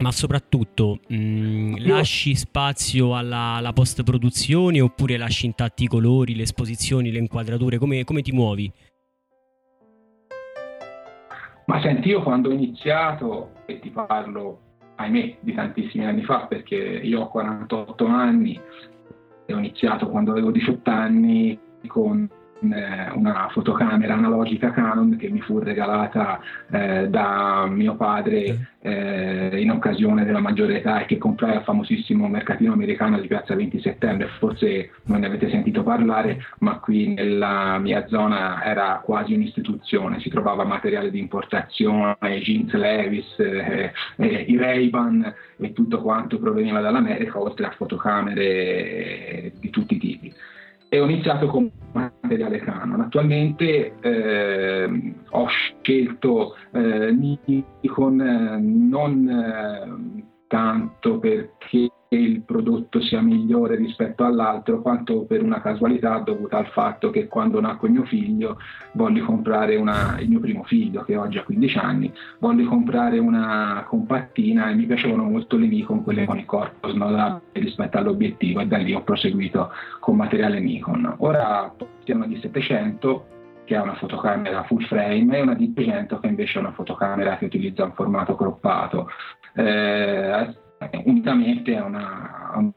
[0.00, 6.34] Ma soprattutto mh, mm, lasci spazio alla, alla post produzione oppure lasci intatti i colori,
[6.34, 8.72] le esposizioni, le inquadrature, come, come ti muovi?
[11.66, 14.60] Ma senti, io quando ho iniziato, e ti parlo,
[14.96, 18.60] ahimè, di tantissimi anni fa, perché io ho 48 anni
[19.46, 22.28] e ho iniziato quando avevo 18 anni con
[22.60, 26.40] una fotocamera analogica Canon che mi fu regalata
[26.70, 32.28] eh, da mio padre eh, in occasione della maggiore età e che comprai al famosissimo
[32.28, 34.28] mercatino americano di piazza 20 settembre.
[34.38, 40.30] Forse non ne avete sentito parlare, ma qui nella mia zona era quasi un'istituzione, si
[40.30, 47.40] trovava materiale di importazione, jeans Levis, eh, eh, i Ray-Ban e tutto quanto proveniva dall'America,
[47.40, 50.34] oltre a fotocamere di tutti i tipi
[50.96, 53.02] e ho iniziato con materiale Canon.
[53.02, 63.76] Attualmente eh, ho scelto eh, Nikon eh, non eh, tanto perché il prodotto sia migliore
[63.76, 68.58] rispetto all'altro, quanto per una casualità dovuta al fatto che quando nacque mio figlio
[68.92, 73.84] volli comprare una, il mio primo figlio che oggi ha 15 anni, volli comprare una
[73.88, 78.66] compattina e mi piacevano molto le Nikon, quelle con il corpo snodabile rispetto all'obiettivo e
[78.66, 81.14] da lì ho proseguito con materiale Nikon.
[81.18, 81.72] Ora
[82.04, 83.26] siamo di 700
[83.64, 87.36] che ha una fotocamera full frame e una di 200 che invece è una fotocamera
[87.36, 89.08] che utilizza un formato croppato
[89.56, 90.54] eh,
[91.04, 92.72] unicamente a, una, a un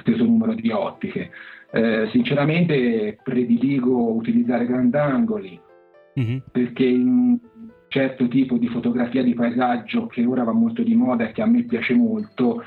[0.00, 1.30] stesso numero di ottiche.
[1.70, 5.60] Eh, sinceramente prediligo utilizzare grandangoli
[6.18, 6.38] mm-hmm.
[6.52, 7.38] perché in un
[7.88, 11.46] certo tipo di fotografia di paesaggio che ora va molto di moda e che a
[11.46, 12.62] me piace molto,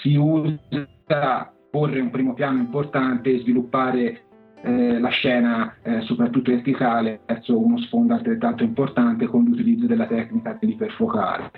[0.00, 4.22] si usa porre un primo piano importante e sviluppare
[4.62, 10.56] eh, la scena, eh, soprattutto verticale, verso uno sfondo altrettanto importante con l'utilizzo della tecnica
[10.60, 11.50] dell'iperfocale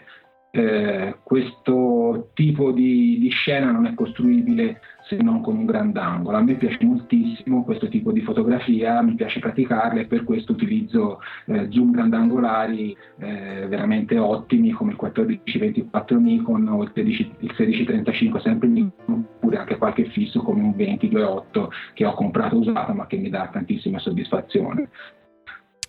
[0.57, 6.37] eh, questo tipo di, di, scena non è costruibile se non con un grandangolo.
[6.37, 11.19] A me piace moltissimo questo tipo di fotografia, mi piace praticarla e per questo utilizzo
[11.47, 18.41] eh, zoom grandangolari eh, veramente ottimi come il 1424 Nikon o il, 16, il 1635
[18.41, 23.17] sempre Nikon oppure anche qualche fisso come un 2028 che ho comprato usato ma che
[23.17, 24.89] mi dà tantissima soddisfazione.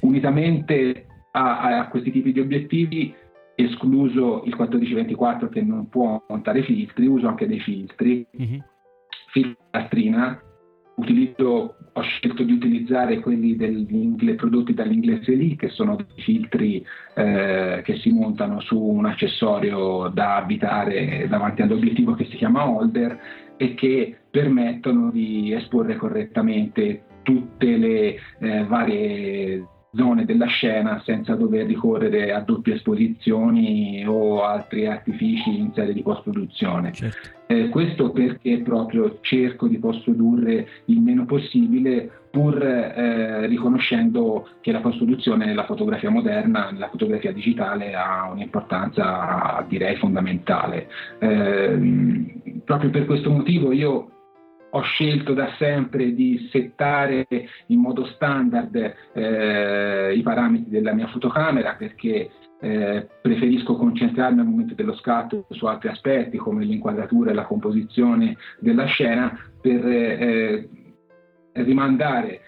[0.02, 3.14] Unitamente a, a questi tipi di obiettivi
[3.56, 8.60] escluso il 1424 che non può montare filtri, uso anche dei filtri, mm-hmm.
[9.32, 10.40] filtrastrina,
[10.96, 13.56] utilizzo, ho scelto di utilizzare quelli
[14.36, 20.36] prodotti dall'inglese lì, che sono dei filtri eh, che si montano su un accessorio da
[20.36, 23.20] abitare davanti all'obiettivo che si chiama holder
[23.58, 29.66] e che permettono di esporre correttamente tutte le eh, varie
[29.96, 36.02] zone della scena senza dover ricorrere a doppie esposizioni o altri artifici in sede di
[36.02, 36.92] post-produzione.
[36.92, 37.30] Certo.
[37.48, 44.82] Eh, questo perché proprio cerco di post-produrre il meno possibile pur eh, riconoscendo che la
[44.82, 50.88] post-produzione nella fotografia moderna, nella fotografia digitale ha un'importanza direi fondamentale.
[51.20, 54.10] Eh, proprio per questo motivo io
[54.76, 57.26] ho scelto da sempre di settare
[57.68, 58.76] in modo standard
[59.14, 65.66] eh, i parametri della mia fotocamera perché eh, preferisco concentrarmi al momento dello scatto su
[65.66, 70.70] altri aspetti come l'inquadratura e la composizione della scena per eh,
[71.54, 72.42] rimandare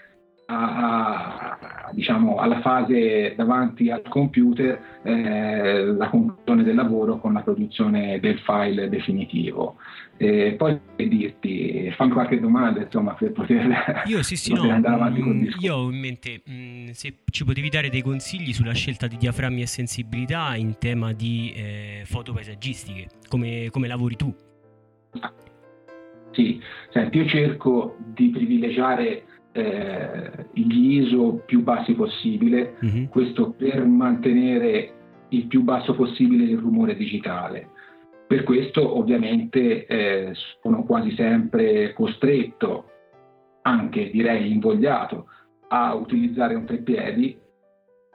[0.50, 1.58] a,
[1.88, 8.18] a, diciamo, alla fase davanti al computer eh, la conclusione del lavoro con la produzione
[8.20, 9.76] del file definitivo.
[10.16, 14.94] E poi dirti, fammi qualche domanda insomma per poter, io, sì, sì, poter no, andare
[14.94, 15.66] avanti con il mm, discorso.
[15.66, 19.16] Io ho in mente mh, mm, se ci potevi dare dei consigli sulla scelta di
[19.16, 24.34] diaframmi e sensibilità in tema di eh, foto paesaggistiche, come, come lavori tu?
[26.32, 33.04] Sì, senti, io cerco di privilegiare eh, gli ISO più bassi possibile, mm-hmm.
[33.06, 34.92] questo per mantenere
[35.30, 37.70] il più basso possibile il rumore digitale.
[38.26, 42.84] Per questo ovviamente eh, sono quasi sempre costretto,
[43.62, 45.26] anche direi invogliato,
[45.68, 47.38] a utilizzare un treppiedi.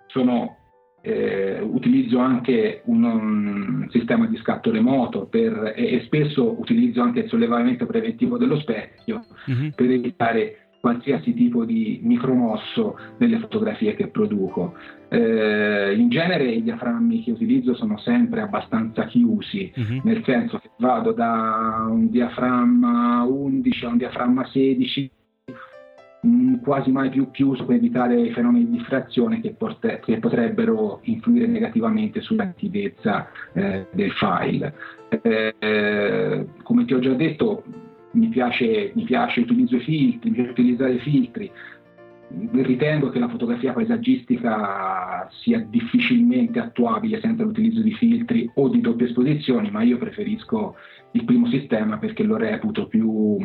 [0.07, 0.57] Sono,
[1.01, 7.22] eh, utilizzo anche un, un, sistema di scatto remoto per, e, e, spesso utilizzo anche
[7.22, 9.70] il sollevamento preventivo dello specchio mm-hmm.
[9.70, 14.73] per evitare qualsiasi tipo di micromosso delle fotografie che produco.
[15.07, 20.01] Eh, in genere i diaframmi che utilizzo sono sempre abbastanza chiusi, uh-huh.
[20.03, 25.11] nel senso che vado da un diaframma 11 a un diaframma 16
[26.27, 30.99] mm, quasi mai più chiuso per evitare i fenomeni di diffrazione che, porte- che potrebbero
[31.03, 34.73] influire negativamente sulla nitidezza eh, del file.
[35.21, 37.63] Eh, come ti ho già detto,
[38.14, 41.51] mi piace, mi piace utilizzo i filtri, mi piace utilizzare i filtri.
[42.51, 49.07] Ritengo che la fotografia paesaggistica sia difficilmente attuabile senza l'utilizzo di filtri o di doppie
[49.07, 50.76] esposizioni, ma io preferisco
[51.11, 53.38] il primo sistema perché lo reputo più,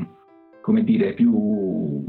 [0.63, 2.03] come dire, più,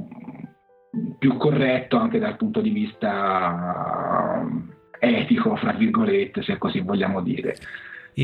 [1.17, 4.47] più corretto anche dal punto di vista
[4.99, 7.55] etico, fra virgolette, se così vogliamo dire.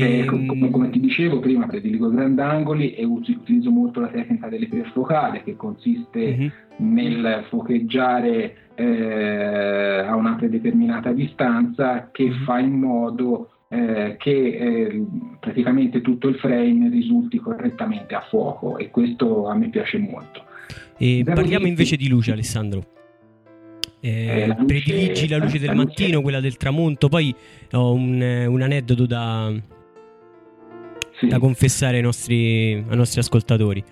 [0.02, 5.42] E, ehm, come, come, ti dicevo prima, prediligo grandangoli e utilizzo molto la tecnica dell'iperfocale
[5.42, 6.50] che consiste uh-huh.
[6.84, 12.44] nel focheggiare eh, a una predeterminata distanza che uh-huh.
[12.44, 15.04] fa in modo eh, che eh,
[15.40, 20.44] praticamente tutto il frame risulti correttamente a fuoco e questo a me piace molto.
[20.98, 22.84] E parliamo invece di luce Alessandro.
[24.00, 26.22] Eh, eh, luce, prediligi la luce del mattino, luce.
[26.22, 27.08] quella del tramonto.
[27.08, 27.34] Poi
[27.72, 29.52] ho un, un aneddoto da,
[31.18, 31.28] sì.
[31.28, 33.82] da confessare ai nostri, ai nostri ascoltatori?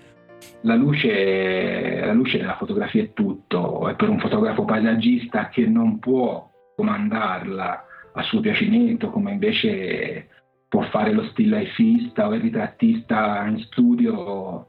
[0.62, 5.99] La luce, la luce della fotografia è tutto, è per un fotografo paesaggista che non
[5.99, 10.29] può comandarla a suo piacimento come invece
[10.68, 14.68] può fare lo stillifista o il ritrattista in studio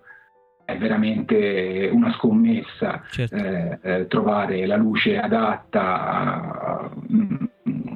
[0.66, 3.36] è veramente una scommessa certo.
[3.36, 7.35] eh, eh, trovare la luce adatta, mm,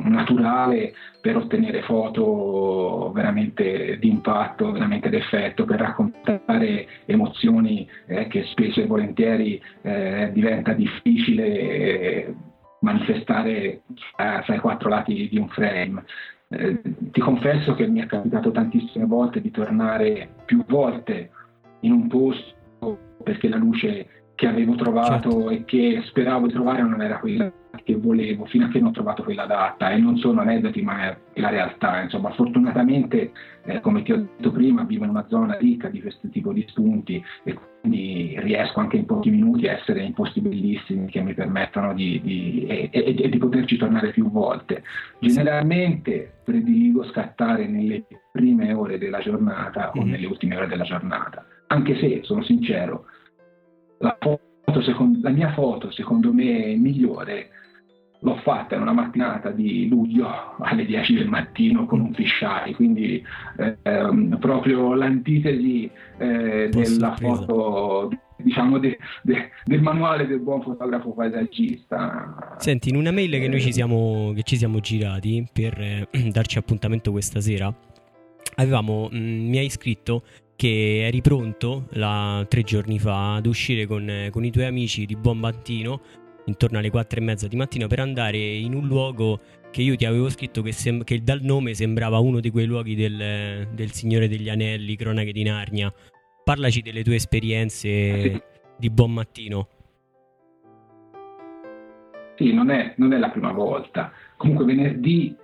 [0.09, 8.81] naturale per ottenere foto veramente di impatto, veramente d'effetto, per raccontare emozioni eh, che spesso
[8.81, 12.35] e volentieri eh, diventa difficile
[12.81, 13.81] manifestare
[14.15, 16.03] fra i quattro lati di un frame.
[16.49, 16.81] Eh,
[17.11, 21.29] ti confesso che mi è capitato tantissime volte di tornare più volte
[21.81, 22.57] in un posto
[23.23, 24.07] perché la luce
[24.39, 25.49] che avevo trovato certo.
[25.49, 27.51] e che speravo di trovare non era quella
[27.83, 31.09] che volevo fino a che non ho trovato quella data e non sono aneddoti ma
[31.09, 33.33] è la realtà insomma fortunatamente
[33.65, 36.65] eh, come ti ho detto prima vivo in una zona ricca di questo tipo di
[36.69, 41.33] spunti e quindi riesco anche in pochi minuti a essere in posti bellissimi che mi
[41.33, 44.83] permettono di, di, e, e, e di poterci tornare più volte
[45.19, 49.99] generalmente prediligo scattare nelle prime ore della giornata mm.
[49.99, 53.05] o nelle ultime ore della giornata anche se sono sincero
[53.99, 57.49] la, foto, secondo, la mia foto secondo me migliore
[58.21, 60.27] l'ho fatta in una mattinata di luglio
[60.59, 63.23] alle 10 del mattino con un fisheye, quindi
[63.83, 68.09] ehm, proprio l'antitesi eh, della foto
[68.41, 72.55] diciamo de, de, del manuale del buon fotografo paesaggista.
[72.57, 76.57] Senti, in una mail che noi ci siamo, che ci siamo girati per eh, darci
[76.57, 77.73] appuntamento questa sera,
[78.55, 80.23] avevamo, mh, mm, mi hai scritto
[80.55, 85.15] che eri pronto la, tre giorni fa ad uscire con, con i tuoi amici di
[85.15, 86.01] buon mattino
[86.45, 89.39] intorno alle quattro e mezza di mattina per andare in un luogo
[89.71, 92.95] che io ti avevo scritto che, sem- che dal nome sembrava uno di quei luoghi
[92.95, 95.93] del, del, Signore degli Anelli, Cronache di Narnia.
[96.43, 98.43] Parlaci delle tue esperienze
[98.77, 99.67] di buon mattino.
[102.35, 104.11] Sì, non è, non è la prima volta.
[104.37, 105.35] Comunque venerdì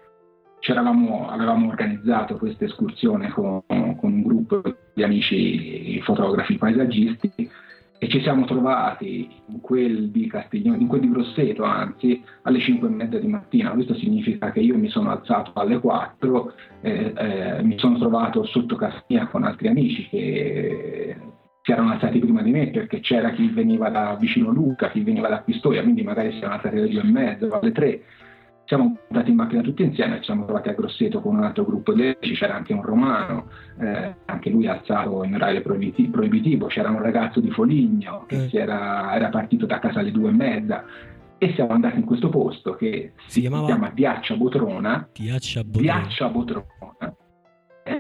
[0.74, 4.61] avevamo organizzato questa escursione con, con, un gruppo
[4.93, 7.49] di amici fotografi paesaggisti
[7.97, 12.88] e ci siamo trovati in quel di Castiglione, in quel di Grosseto anzi, alle 5
[12.88, 13.72] e mezza di mattina.
[13.72, 18.76] Questo significa che io mi sono alzato alle 4, eh, eh, mi sono trovato sotto
[18.76, 21.16] Castigna con altri amici che
[21.61, 25.30] si erano alzati prima di me perché c'era chi veniva da vicino Luca, chi veniva
[25.30, 28.01] da Pistoia, quindi magari si erano alzati alle 2 e mezza, alle 3
[28.66, 31.93] siamo andati in macchina tutti insieme, ci siamo trovati a Grosseto con un altro gruppo
[31.93, 33.47] di amici, c'era anche un romano,
[33.80, 38.57] eh, anche lui alzato in orario proibitivo, c'era un ragazzo di Foligno che eh.
[38.57, 40.84] era, era, partito da casa alle due e mezza
[41.38, 43.66] e siamo andati in questo posto che si, si chiamava...
[43.66, 45.09] chiama Diaccia Botrona.
[45.13, 45.82] Diaccia Botrona.
[45.82, 47.16] Diaccia Botrona.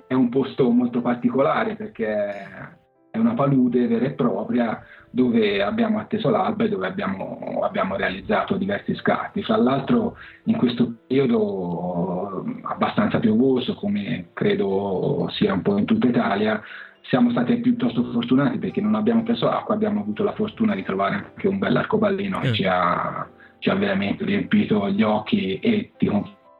[0.07, 2.73] È un posto molto particolare perché
[3.11, 4.81] è una palude vera e propria
[5.15, 9.41] dove abbiamo atteso l'alba e dove abbiamo, abbiamo, realizzato diversi scatti.
[9.43, 16.61] Fra l'altro in questo periodo abbastanza piovoso, come credo sia un po' in tutta Italia,
[17.03, 21.15] siamo stati piuttosto fortunati perché non abbiamo preso acqua, abbiamo avuto la fortuna di trovare
[21.15, 22.53] anche un bel arcobaleno che mm.
[22.53, 23.25] ci ha,
[23.59, 26.09] ci ha veramente riempito gli occhi e ti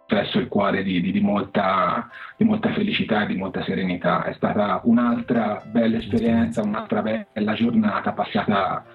[0.05, 4.23] presso il cuore di, di, di, molta, di, molta, felicità e di molta serenità.
[4.23, 8.85] È stata un'altra bella esperienza, un'altra bella giornata passata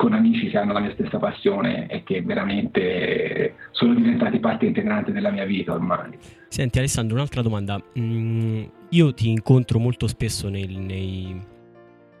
[0.00, 5.12] con amici che hanno la mia stessa passione e che veramente sono diventati parte integrante
[5.12, 6.16] della mia vita ormai.
[6.48, 7.78] Senti Alessandro, un'altra domanda.
[7.98, 11.38] Mm, io ti incontro molto spesso nel, nei,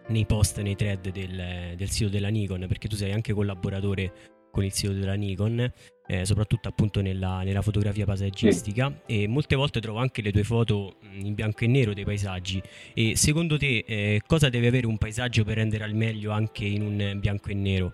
[0.08, 4.12] nei, post, nei thread del, del sito della Nikon, perché tu sei anche collaboratore
[4.50, 5.72] con il sito della Nikon,
[6.10, 9.22] eh, soprattutto appunto nella, nella fotografia paesaggistica sì.
[9.22, 12.60] e molte volte trovo anche le tue foto mm, in bianco e nero dei paesaggi
[12.94, 16.82] e secondo te eh, cosa deve avere un paesaggio per rendere al meglio anche in
[16.82, 17.92] un bianco e nero?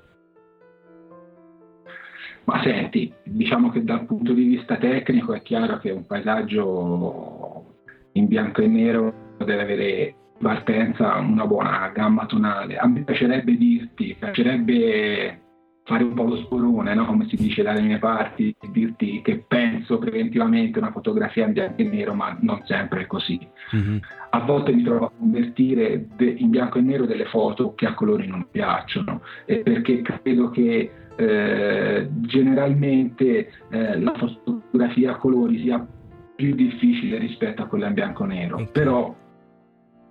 [2.45, 7.75] Ma senti, diciamo che dal punto di vista tecnico è chiaro che un paesaggio
[8.13, 12.79] in bianco e nero deve avere partenza una buona gamma tonale.
[12.79, 15.41] A me piacerebbe dirti, piacerebbe
[15.87, 17.07] fare un po' lo sporone, no?
[17.07, 21.85] come si dice dalle mie parti, dirti che penso preventivamente una fotografia in bianco e
[21.85, 23.39] nero, ma non sempre è così.
[23.75, 23.99] Mm-hmm.
[24.31, 27.95] A volte mi trovo a convertire de- in bianco e nero delle foto che a
[27.95, 35.87] colori non piacciono, e perché credo che eh, generalmente eh, la fotografia a colori sia
[36.35, 39.15] più difficile rispetto a quella in bianco e nero, però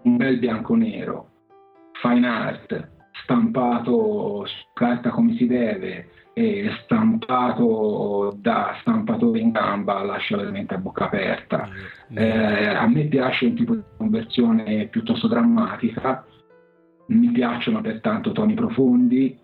[0.03, 1.29] un bel bianco e nero,
[2.01, 2.93] fine art,
[3.23, 10.77] stampato su carta come si deve e stampato da stampatore in gamba lascia veramente a
[10.77, 11.69] bocca aperta.
[12.13, 16.25] Eh, a me piace un tipo di conversione piuttosto drammatica,
[17.07, 19.39] mi piacciono pertanto toni profondi,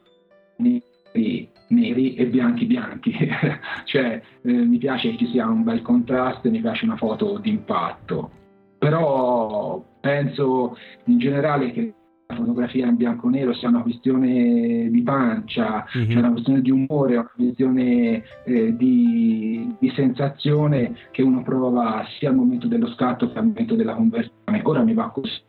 [0.58, 3.16] neri, neri e bianchi bianchi,
[3.86, 7.38] cioè eh, mi piace che ci sia un bel contrasto e mi piace una foto
[7.38, 8.32] d'impatto,
[8.78, 11.94] però penso in generale che
[12.36, 16.10] fotografia in bianco e nero sia una questione di pancia, mm-hmm.
[16.10, 22.30] cioè una questione di umore, una questione eh, di, di, sensazione che uno prova sia
[22.30, 24.62] al momento dello scatto che al momento della conversione.
[24.64, 25.42] Ora mi va così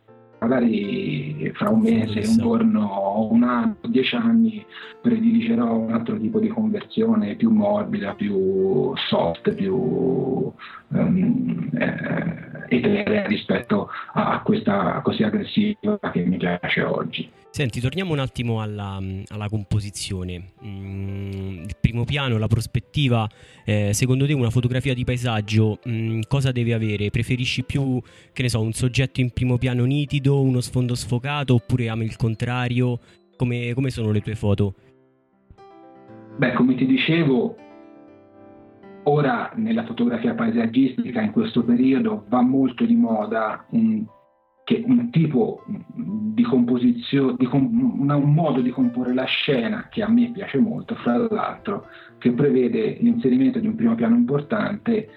[0.43, 4.65] magari fra un mese, un giorno, un anno, dieci anni
[5.01, 13.89] prediligerò un altro tipo di conversione più morbida, più soft, più um, eh, eterea rispetto
[14.13, 17.31] a questa così aggressiva che mi piace oggi.
[17.49, 20.53] Senti, torniamo un attimo alla, alla composizione.
[20.65, 23.29] Mm, il primo piano, la prospettiva,
[23.63, 27.11] eh, secondo te una fotografia di paesaggio mm, cosa deve avere?
[27.11, 28.01] Preferisci più,
[28.31, 32.15] che ne so, un soggetto in primo piano nitido, uno sfondo sfocato oppure ami il
[32.15, 32.99] contrario?
[33.37, 34.73] Come, come sono le tue foto?
[36.37, 37.55] Beh, come ti dicevo,
[39.03, 44.05] ora nella fotografia paesaggistica in questo periodo va molto di moda un
[44.63, 50.07] che un tipo di composizione, di com- un modo di comporre la scena che a
[50.07, 51.87] me piace molto, fra l'altro,
[52.17, 55.09] che prevede l'inserimento di un primo piano importante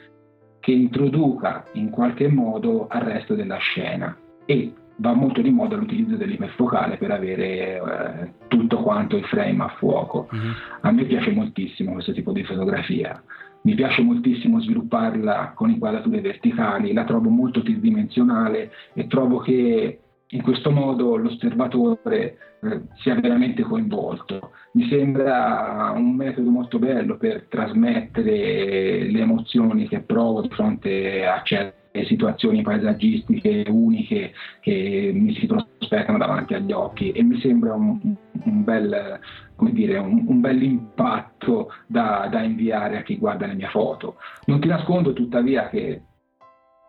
[0.58, 6.16] che introduca in qualche modo al resto della scena e va molto di moda l'utilizzo
[6.16, 10.28] dell'iperfocale per avere eh, tutto quanto il frame a fuoco.
[10.34, 10.50] Mm-hmm.
[10.80, 13.22] A me piace moltissimo questo tipo di fotografia
[13.66, 19.98] mi piace moltissimo svilupparla con inquadrature verticali, la trovo molto tridimensionale e trovo che
[20.28, 24.52] in questo modo l'osservatore eh, sia veramente coinvolto.
[24.74, 31.42] Mi sembra un metodo molto bello per trasmettere le emozioni che provo di fronte a
[31.42, 37.98] certe situazioni paesaggistiche uniche che mi si prospettano davanti agli occhi e mi sembra un,
[38.44, 39.18] un bel
[39.56, 44.16] come dire, un, un bel impatto da, da inviare a chi guarda le mie foto.
[44.46, 46.02] Non ti nascondo tuttavia che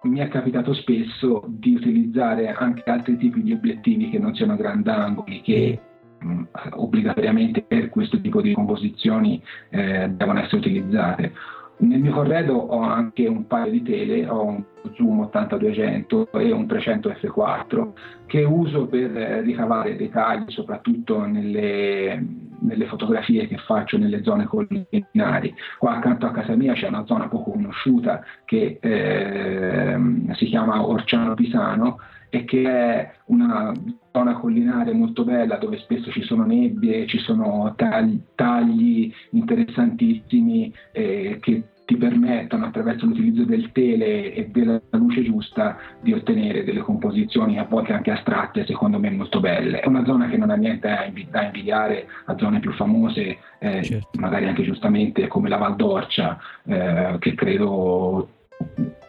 [0.04, 5.42] mi è capitato spesso di utilizzare anche altri tipi di obiettivi che non siano grandangoli,
[5.42, 5.80] che
[6.20, 6.44] mh, mm,
[6.74, 11.34] obbligatoriamente per questo tipo di composizioni eh, devono essere utilizzate.
[11.80, 14.64] Nel mio corredo ho anche un paio di tele, ho un
[14.96, 17.88] Zoom 8200 e un 300 F4
[18.26, 19.12] che uso per
[19.44, 22.24] ricavare dettagli soprattutto nelle,
[22.60, 25.54] nelle fotografie che faccio nelle zone collinari.
[25.78, 30.00] Qua accanto a casa mia c'è una zona poco conosciuta che eh,
[30.32, 32.00] si chiama Orciano Pisano
[32.30, 33.72] e che è una
[34.12, 41.38] zona collinare molto bella dove spesso ci sono nebbie, ci sono tagli, tagli interessantissimi eh,
[41.42, 47.58] che ti permettono attraverso l'utilizzo del tele e della luce giusta di ottenere delle composizioni
[47.58, 49.80] a volte anche astratte secondo me molto belle.
[49.80, 50.90] È una zona che non ha niente
[51.32, 54.20] da invidiare a zone più famose, eh, certo.
[54.20, 58.28] magari anche giustamente come la Val d'Orcia, eh, che credo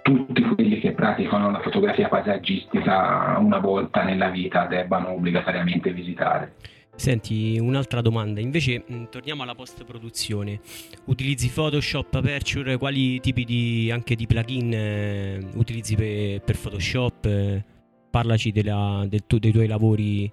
[0.03, 6.55] tutti quelli che praticano la fotografia paesaggistica una volta nella vita debbano obbligatoriamente visitare.
[6.99, 10.59] Senti, un'altra domanda, invece mh, torniamo alla post produzione.
[11.05, 17.25] Utilizzi Photoshop, Aperture, quali tipi di, anche di plugin eh, utilizzi per, per Photoshop?
[17.27, 17.65] Eh,
[18.11, 20.33] parlaci della, del tu, dei tuoi lavori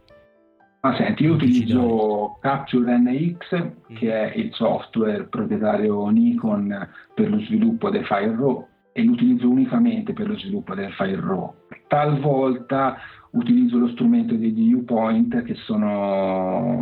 [0.81, 7.91] Ma senti, io utilizzo Capture NX, che è il software proprietario Nikon per lo sviluppo
[7.91, 11.53] del file RAW e lo utilizzo unicamente per lo sviluppo del file RAW.
[11.85, 12.95] Talvolta
[13.31, 16.81] utilizzo lo strumento degli viewpoint che sono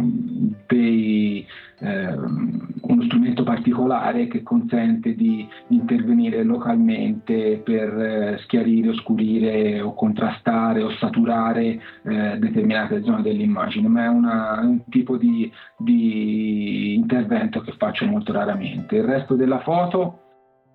[0.68, 1.44] dei,
[1.80, 10.84] eh, uno strumento particolare che consente di intervenire localmente per eh, schiarire, oscurire o contrastare
[10.84, 17.74] o saturare eh, determinate zone dell'immagine, ma è una, un tipo di, di intervento che
[17.76, 18.98] faccio molto raramente.
[18.98, 20.20] Il resto della foto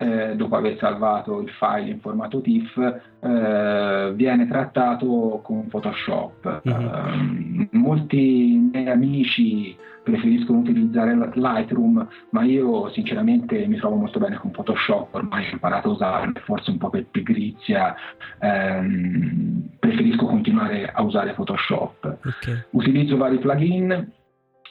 [0.01, 2.77] eh, dopo aver salvato il file in formato TIFF,
[3.19, 6.61] eh, viene trattato con Photoshop.
[6.67, 7.61] Mm-hmm.
[7.61, 14.51] Eh, molti miei amici preferiscono utilizzare Lightroom, ma io sinceramente mi trovo molto bene con
[14.51, 17.93] Photoshop, ormai ho imparato a usarlo, forse un po' per pigrizia,
[18.39, 22.17] ehm, preferisco continuare a usare Photoshop.
[22.23, 22.63] Okay.
[22.71, 24.11] Utilizzo vari plugin,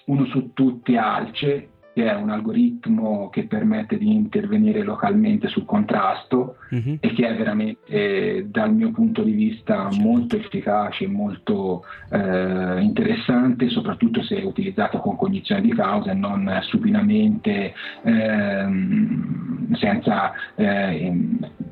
[0.07, 1.69] uno su tutti Alce,
[1.99, 6.99] che è un algoritmo che permette di intervenire localmente sul contrasto uh-huh.
[7.01, 11.83] e che è veramente dal mio punto di vista molto efficace e molto
[12.13, 17.75] eh, interessante, soprattutto se utilizzato con cognizione di causa e non supinamente
[18.05, 21.13] ehm, senza eh,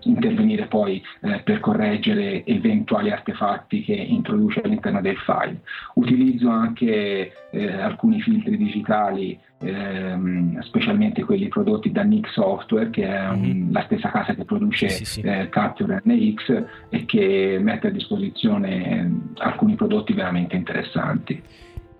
[0.01, 5.61] intervenire poi eh, per correggere eventuali artefatti che introduce all'interno del file.
[5.95, 13.29] Utilizzo anche eh, alcuni filtri digitali ehm, specialmente quelli prodotti da Nick Software, che è
[13.29, 13.73] un, mm-hmm.
[13.73, 15.21] la stessa casa che produce sì, sì.
[15.21, 21.43] Eh, Capture NX e che mette a disposizione alcuni prodotti veramente interessanti.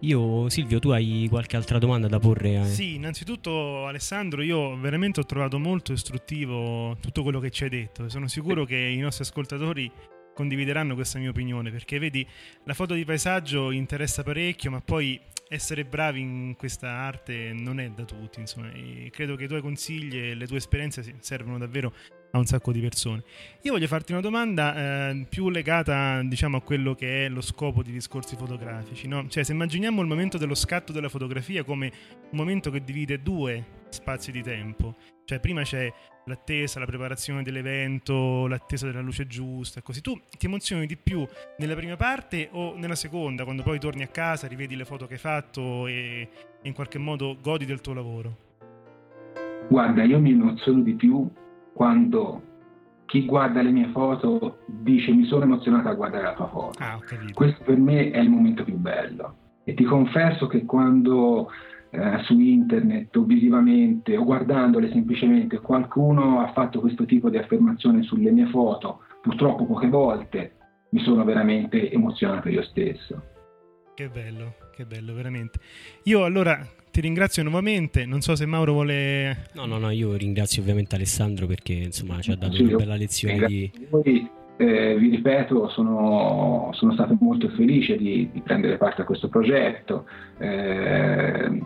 [0.01, 2.61] Io, Silvio, tu hai qualche altra domanda da porre?
[2.61, 2.65] Eh?
[2.65, 8.09] Sì, innanzitutto Alessandro, io veramente ho trovato molto istruttivo tutto quello che ci hai detto.
[8.09, 9.91] Sono sicuro che i nostri ascoltatori
[10.35, 12.25] condivideranno questa mia opinione perché vedi
[12.65, 17.91] la foto di paesaggio interessa parecchio ma poi essere bravi in questa arte non è
[17.91, 18.71] da tutti, insomma,
[19.11, 21.93] credo che i tuoi consigli e le tue esperienze servono davvero
[22.33, 23.23] a un sacco di persone.
[23.63, 27.83] Io voglio farti una domanda eh, più legata, diciamo, a quello che è lo scopo
[27.83, 29.29] di discorsi fotografici, no?
[29.29, 31.93] Cioè, se immaginiamo il momento dello scatto della fotografia come
[32.31, 35.93] un momento che divide due spazi di tempo, cioè prima c'è
[36.27, 40.01] l'attesa, la preparazione dell'evento, l'attesa della luce giusta così.
[40.01, 41.27] Tu ti emozioni di più
[41.59, 45.15] nella prima parte o nella seconda, quando poi torni a casa, rivedi le foto che
[45.15, 46.29] hai fatto e,
[46.63, 48.37] in qualche modo godi del tuo lavoro?
[49.69, 51.29] Guarda, io mi emoziono di più
[51.73, 52.43] quando
[53.07, 56.79] chi guarda le mie foto dice mi sono emozionato a guardare la tua foto.
[56.83, 56.99] Ah,
[57.33, 59.37] Questo per me è il momento più bello.
[59.65, 61.51] E ti confesso che quando
[61.91, 68.03] eh, su internet o visivamente o guardandole semplicemente qualcuno ha fatto questo tipo di affermazione
[68.03, 70.53] sulle mie foto, purtroppo poche volte,
[70.91, 73.23] mi sono veramente emozionato io stesso.
[73.95, 75.59] Che bello, che bello, veramente.
[76.05, 79.49] Io allora ti ringrazio nuovamente, non so se Mauro vuole...
[79.55, 82.97] No, no, no, io ringrazio ovviamente Alessandro perché insomma ci ha dato sì, una bella
[82.97, 83.71] lezione di...
[83.89, 89.29] Voi eh, vi ripeto, sono, sono, stato molto felice di, di, prendere parte a questo
[89.29, 90.07] progetto.
[90.39, 91.61] Eh,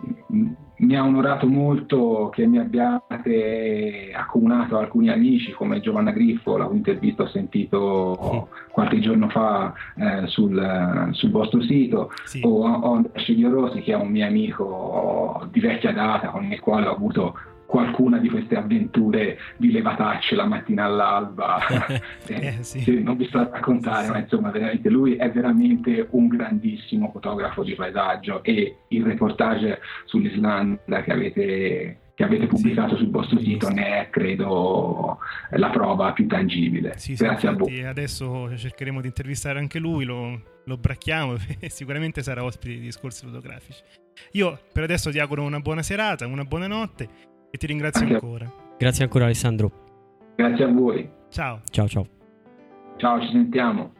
[0.81, 6.77] mi ha onorato molto che mi abbiate accomunato alcuni amici come Giovanna Griffo, la cui
[6.77, 12.41] intervista ho sentito qualche giorno fa eh, sul, sul, vostro sito, sì.
[12.43, 16.93] o, Andrea Rossi che è un mio amico di vecchia data con il quale ho
[16.93, 17.37] avuto
[17.71, 21.65] qualcuna di queste avventure di levatacce la mattina all'alba,
[22.27, 23.01] eh, eh, sì.
[23.01, 27.63] non vi sto a raccontare, sì, ma insomma veramente lui è veramente un grandissimo fotografo
[27.63, 33.69] di paesaggio e il reportage sull'Islanda che avete che avete pubblicato sì, sul vostro sito
[33.69, 35.19] ne è credo
[35.51, 36.95] la prova più tangibile.
[36.97, 37.85] Sì, Grazie a voi.
[37.85, 43.25] Adesso cercheremo di intervistare anche lui, lo, lo bracchiamo e sicuramente sarà ospite di discorsi
[43.25, 43.81] fotografici.
[44.33, 48.15] Io per adesso ti auguro una buona serata, una buona notte e ti ringrazio Anche.
[48.15, 48.51] ancora.
[48.77, 49.71] Grazie ancora Alessandro.
[50.35, 51.07] Grazie a voi.
[51.29, 51.61] Ciao.
[51.69, 52.07] Ciao ciao.
[52.97, 53.93] Ciao, ci sentiamo.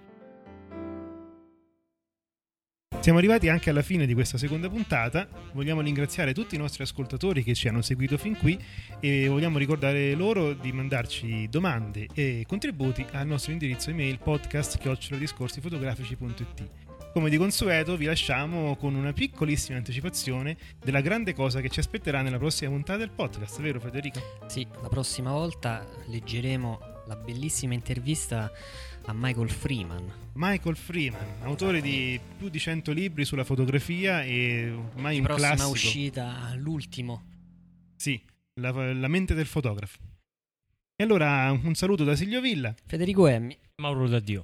[2.99, 5.27] Siamo arrivati anche alla fine di questa seconda puntata.
[5.53, 8.55] Vogliamo ringraziare tutti i nostri ascoltatori che ci hanno seguito fin qui
[8.99, 16.80] e vogliamo ricordare loro di mandarci domande e contributi al nostro indirizzo email podcast.discorsifotografici.it.
[17.13, 22.21] Come di consueto vi lasciamo con una piccolissima anticipazione della grande cosa che ci aspetterà
[22.21, 24.21] nella prossima puntata del podcast, vero Federico?
[24.47, 28.49] Sì, la prossima volta leggeremo la bellissima intervista
[29.07, 30.09] a Michael Freeman.
[30.35, 35.69] Michael Freeman, autore di più di 100 libri sulla fotografia e ormai un prossima classico.
[35.69, 37.23] uscita, l'ultimo.
[37.97, 39.99] Sì, la, la mente del fotografo.
[40.95, 44.43] E allora un saluto da Silvio Villa, Federico Emmi, Mauro D'Addio.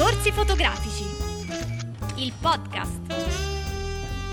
[0.00, 1.04] Discorsi fotografici.
[2.14, 3.00] Il podcast.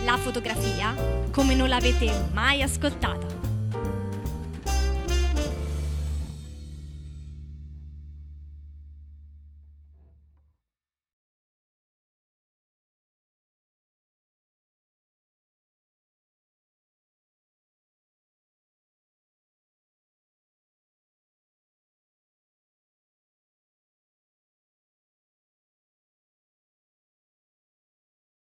[0.05, 0.95] La fotografia
[1.29, 3.46] come non l'avete mai ascoltata.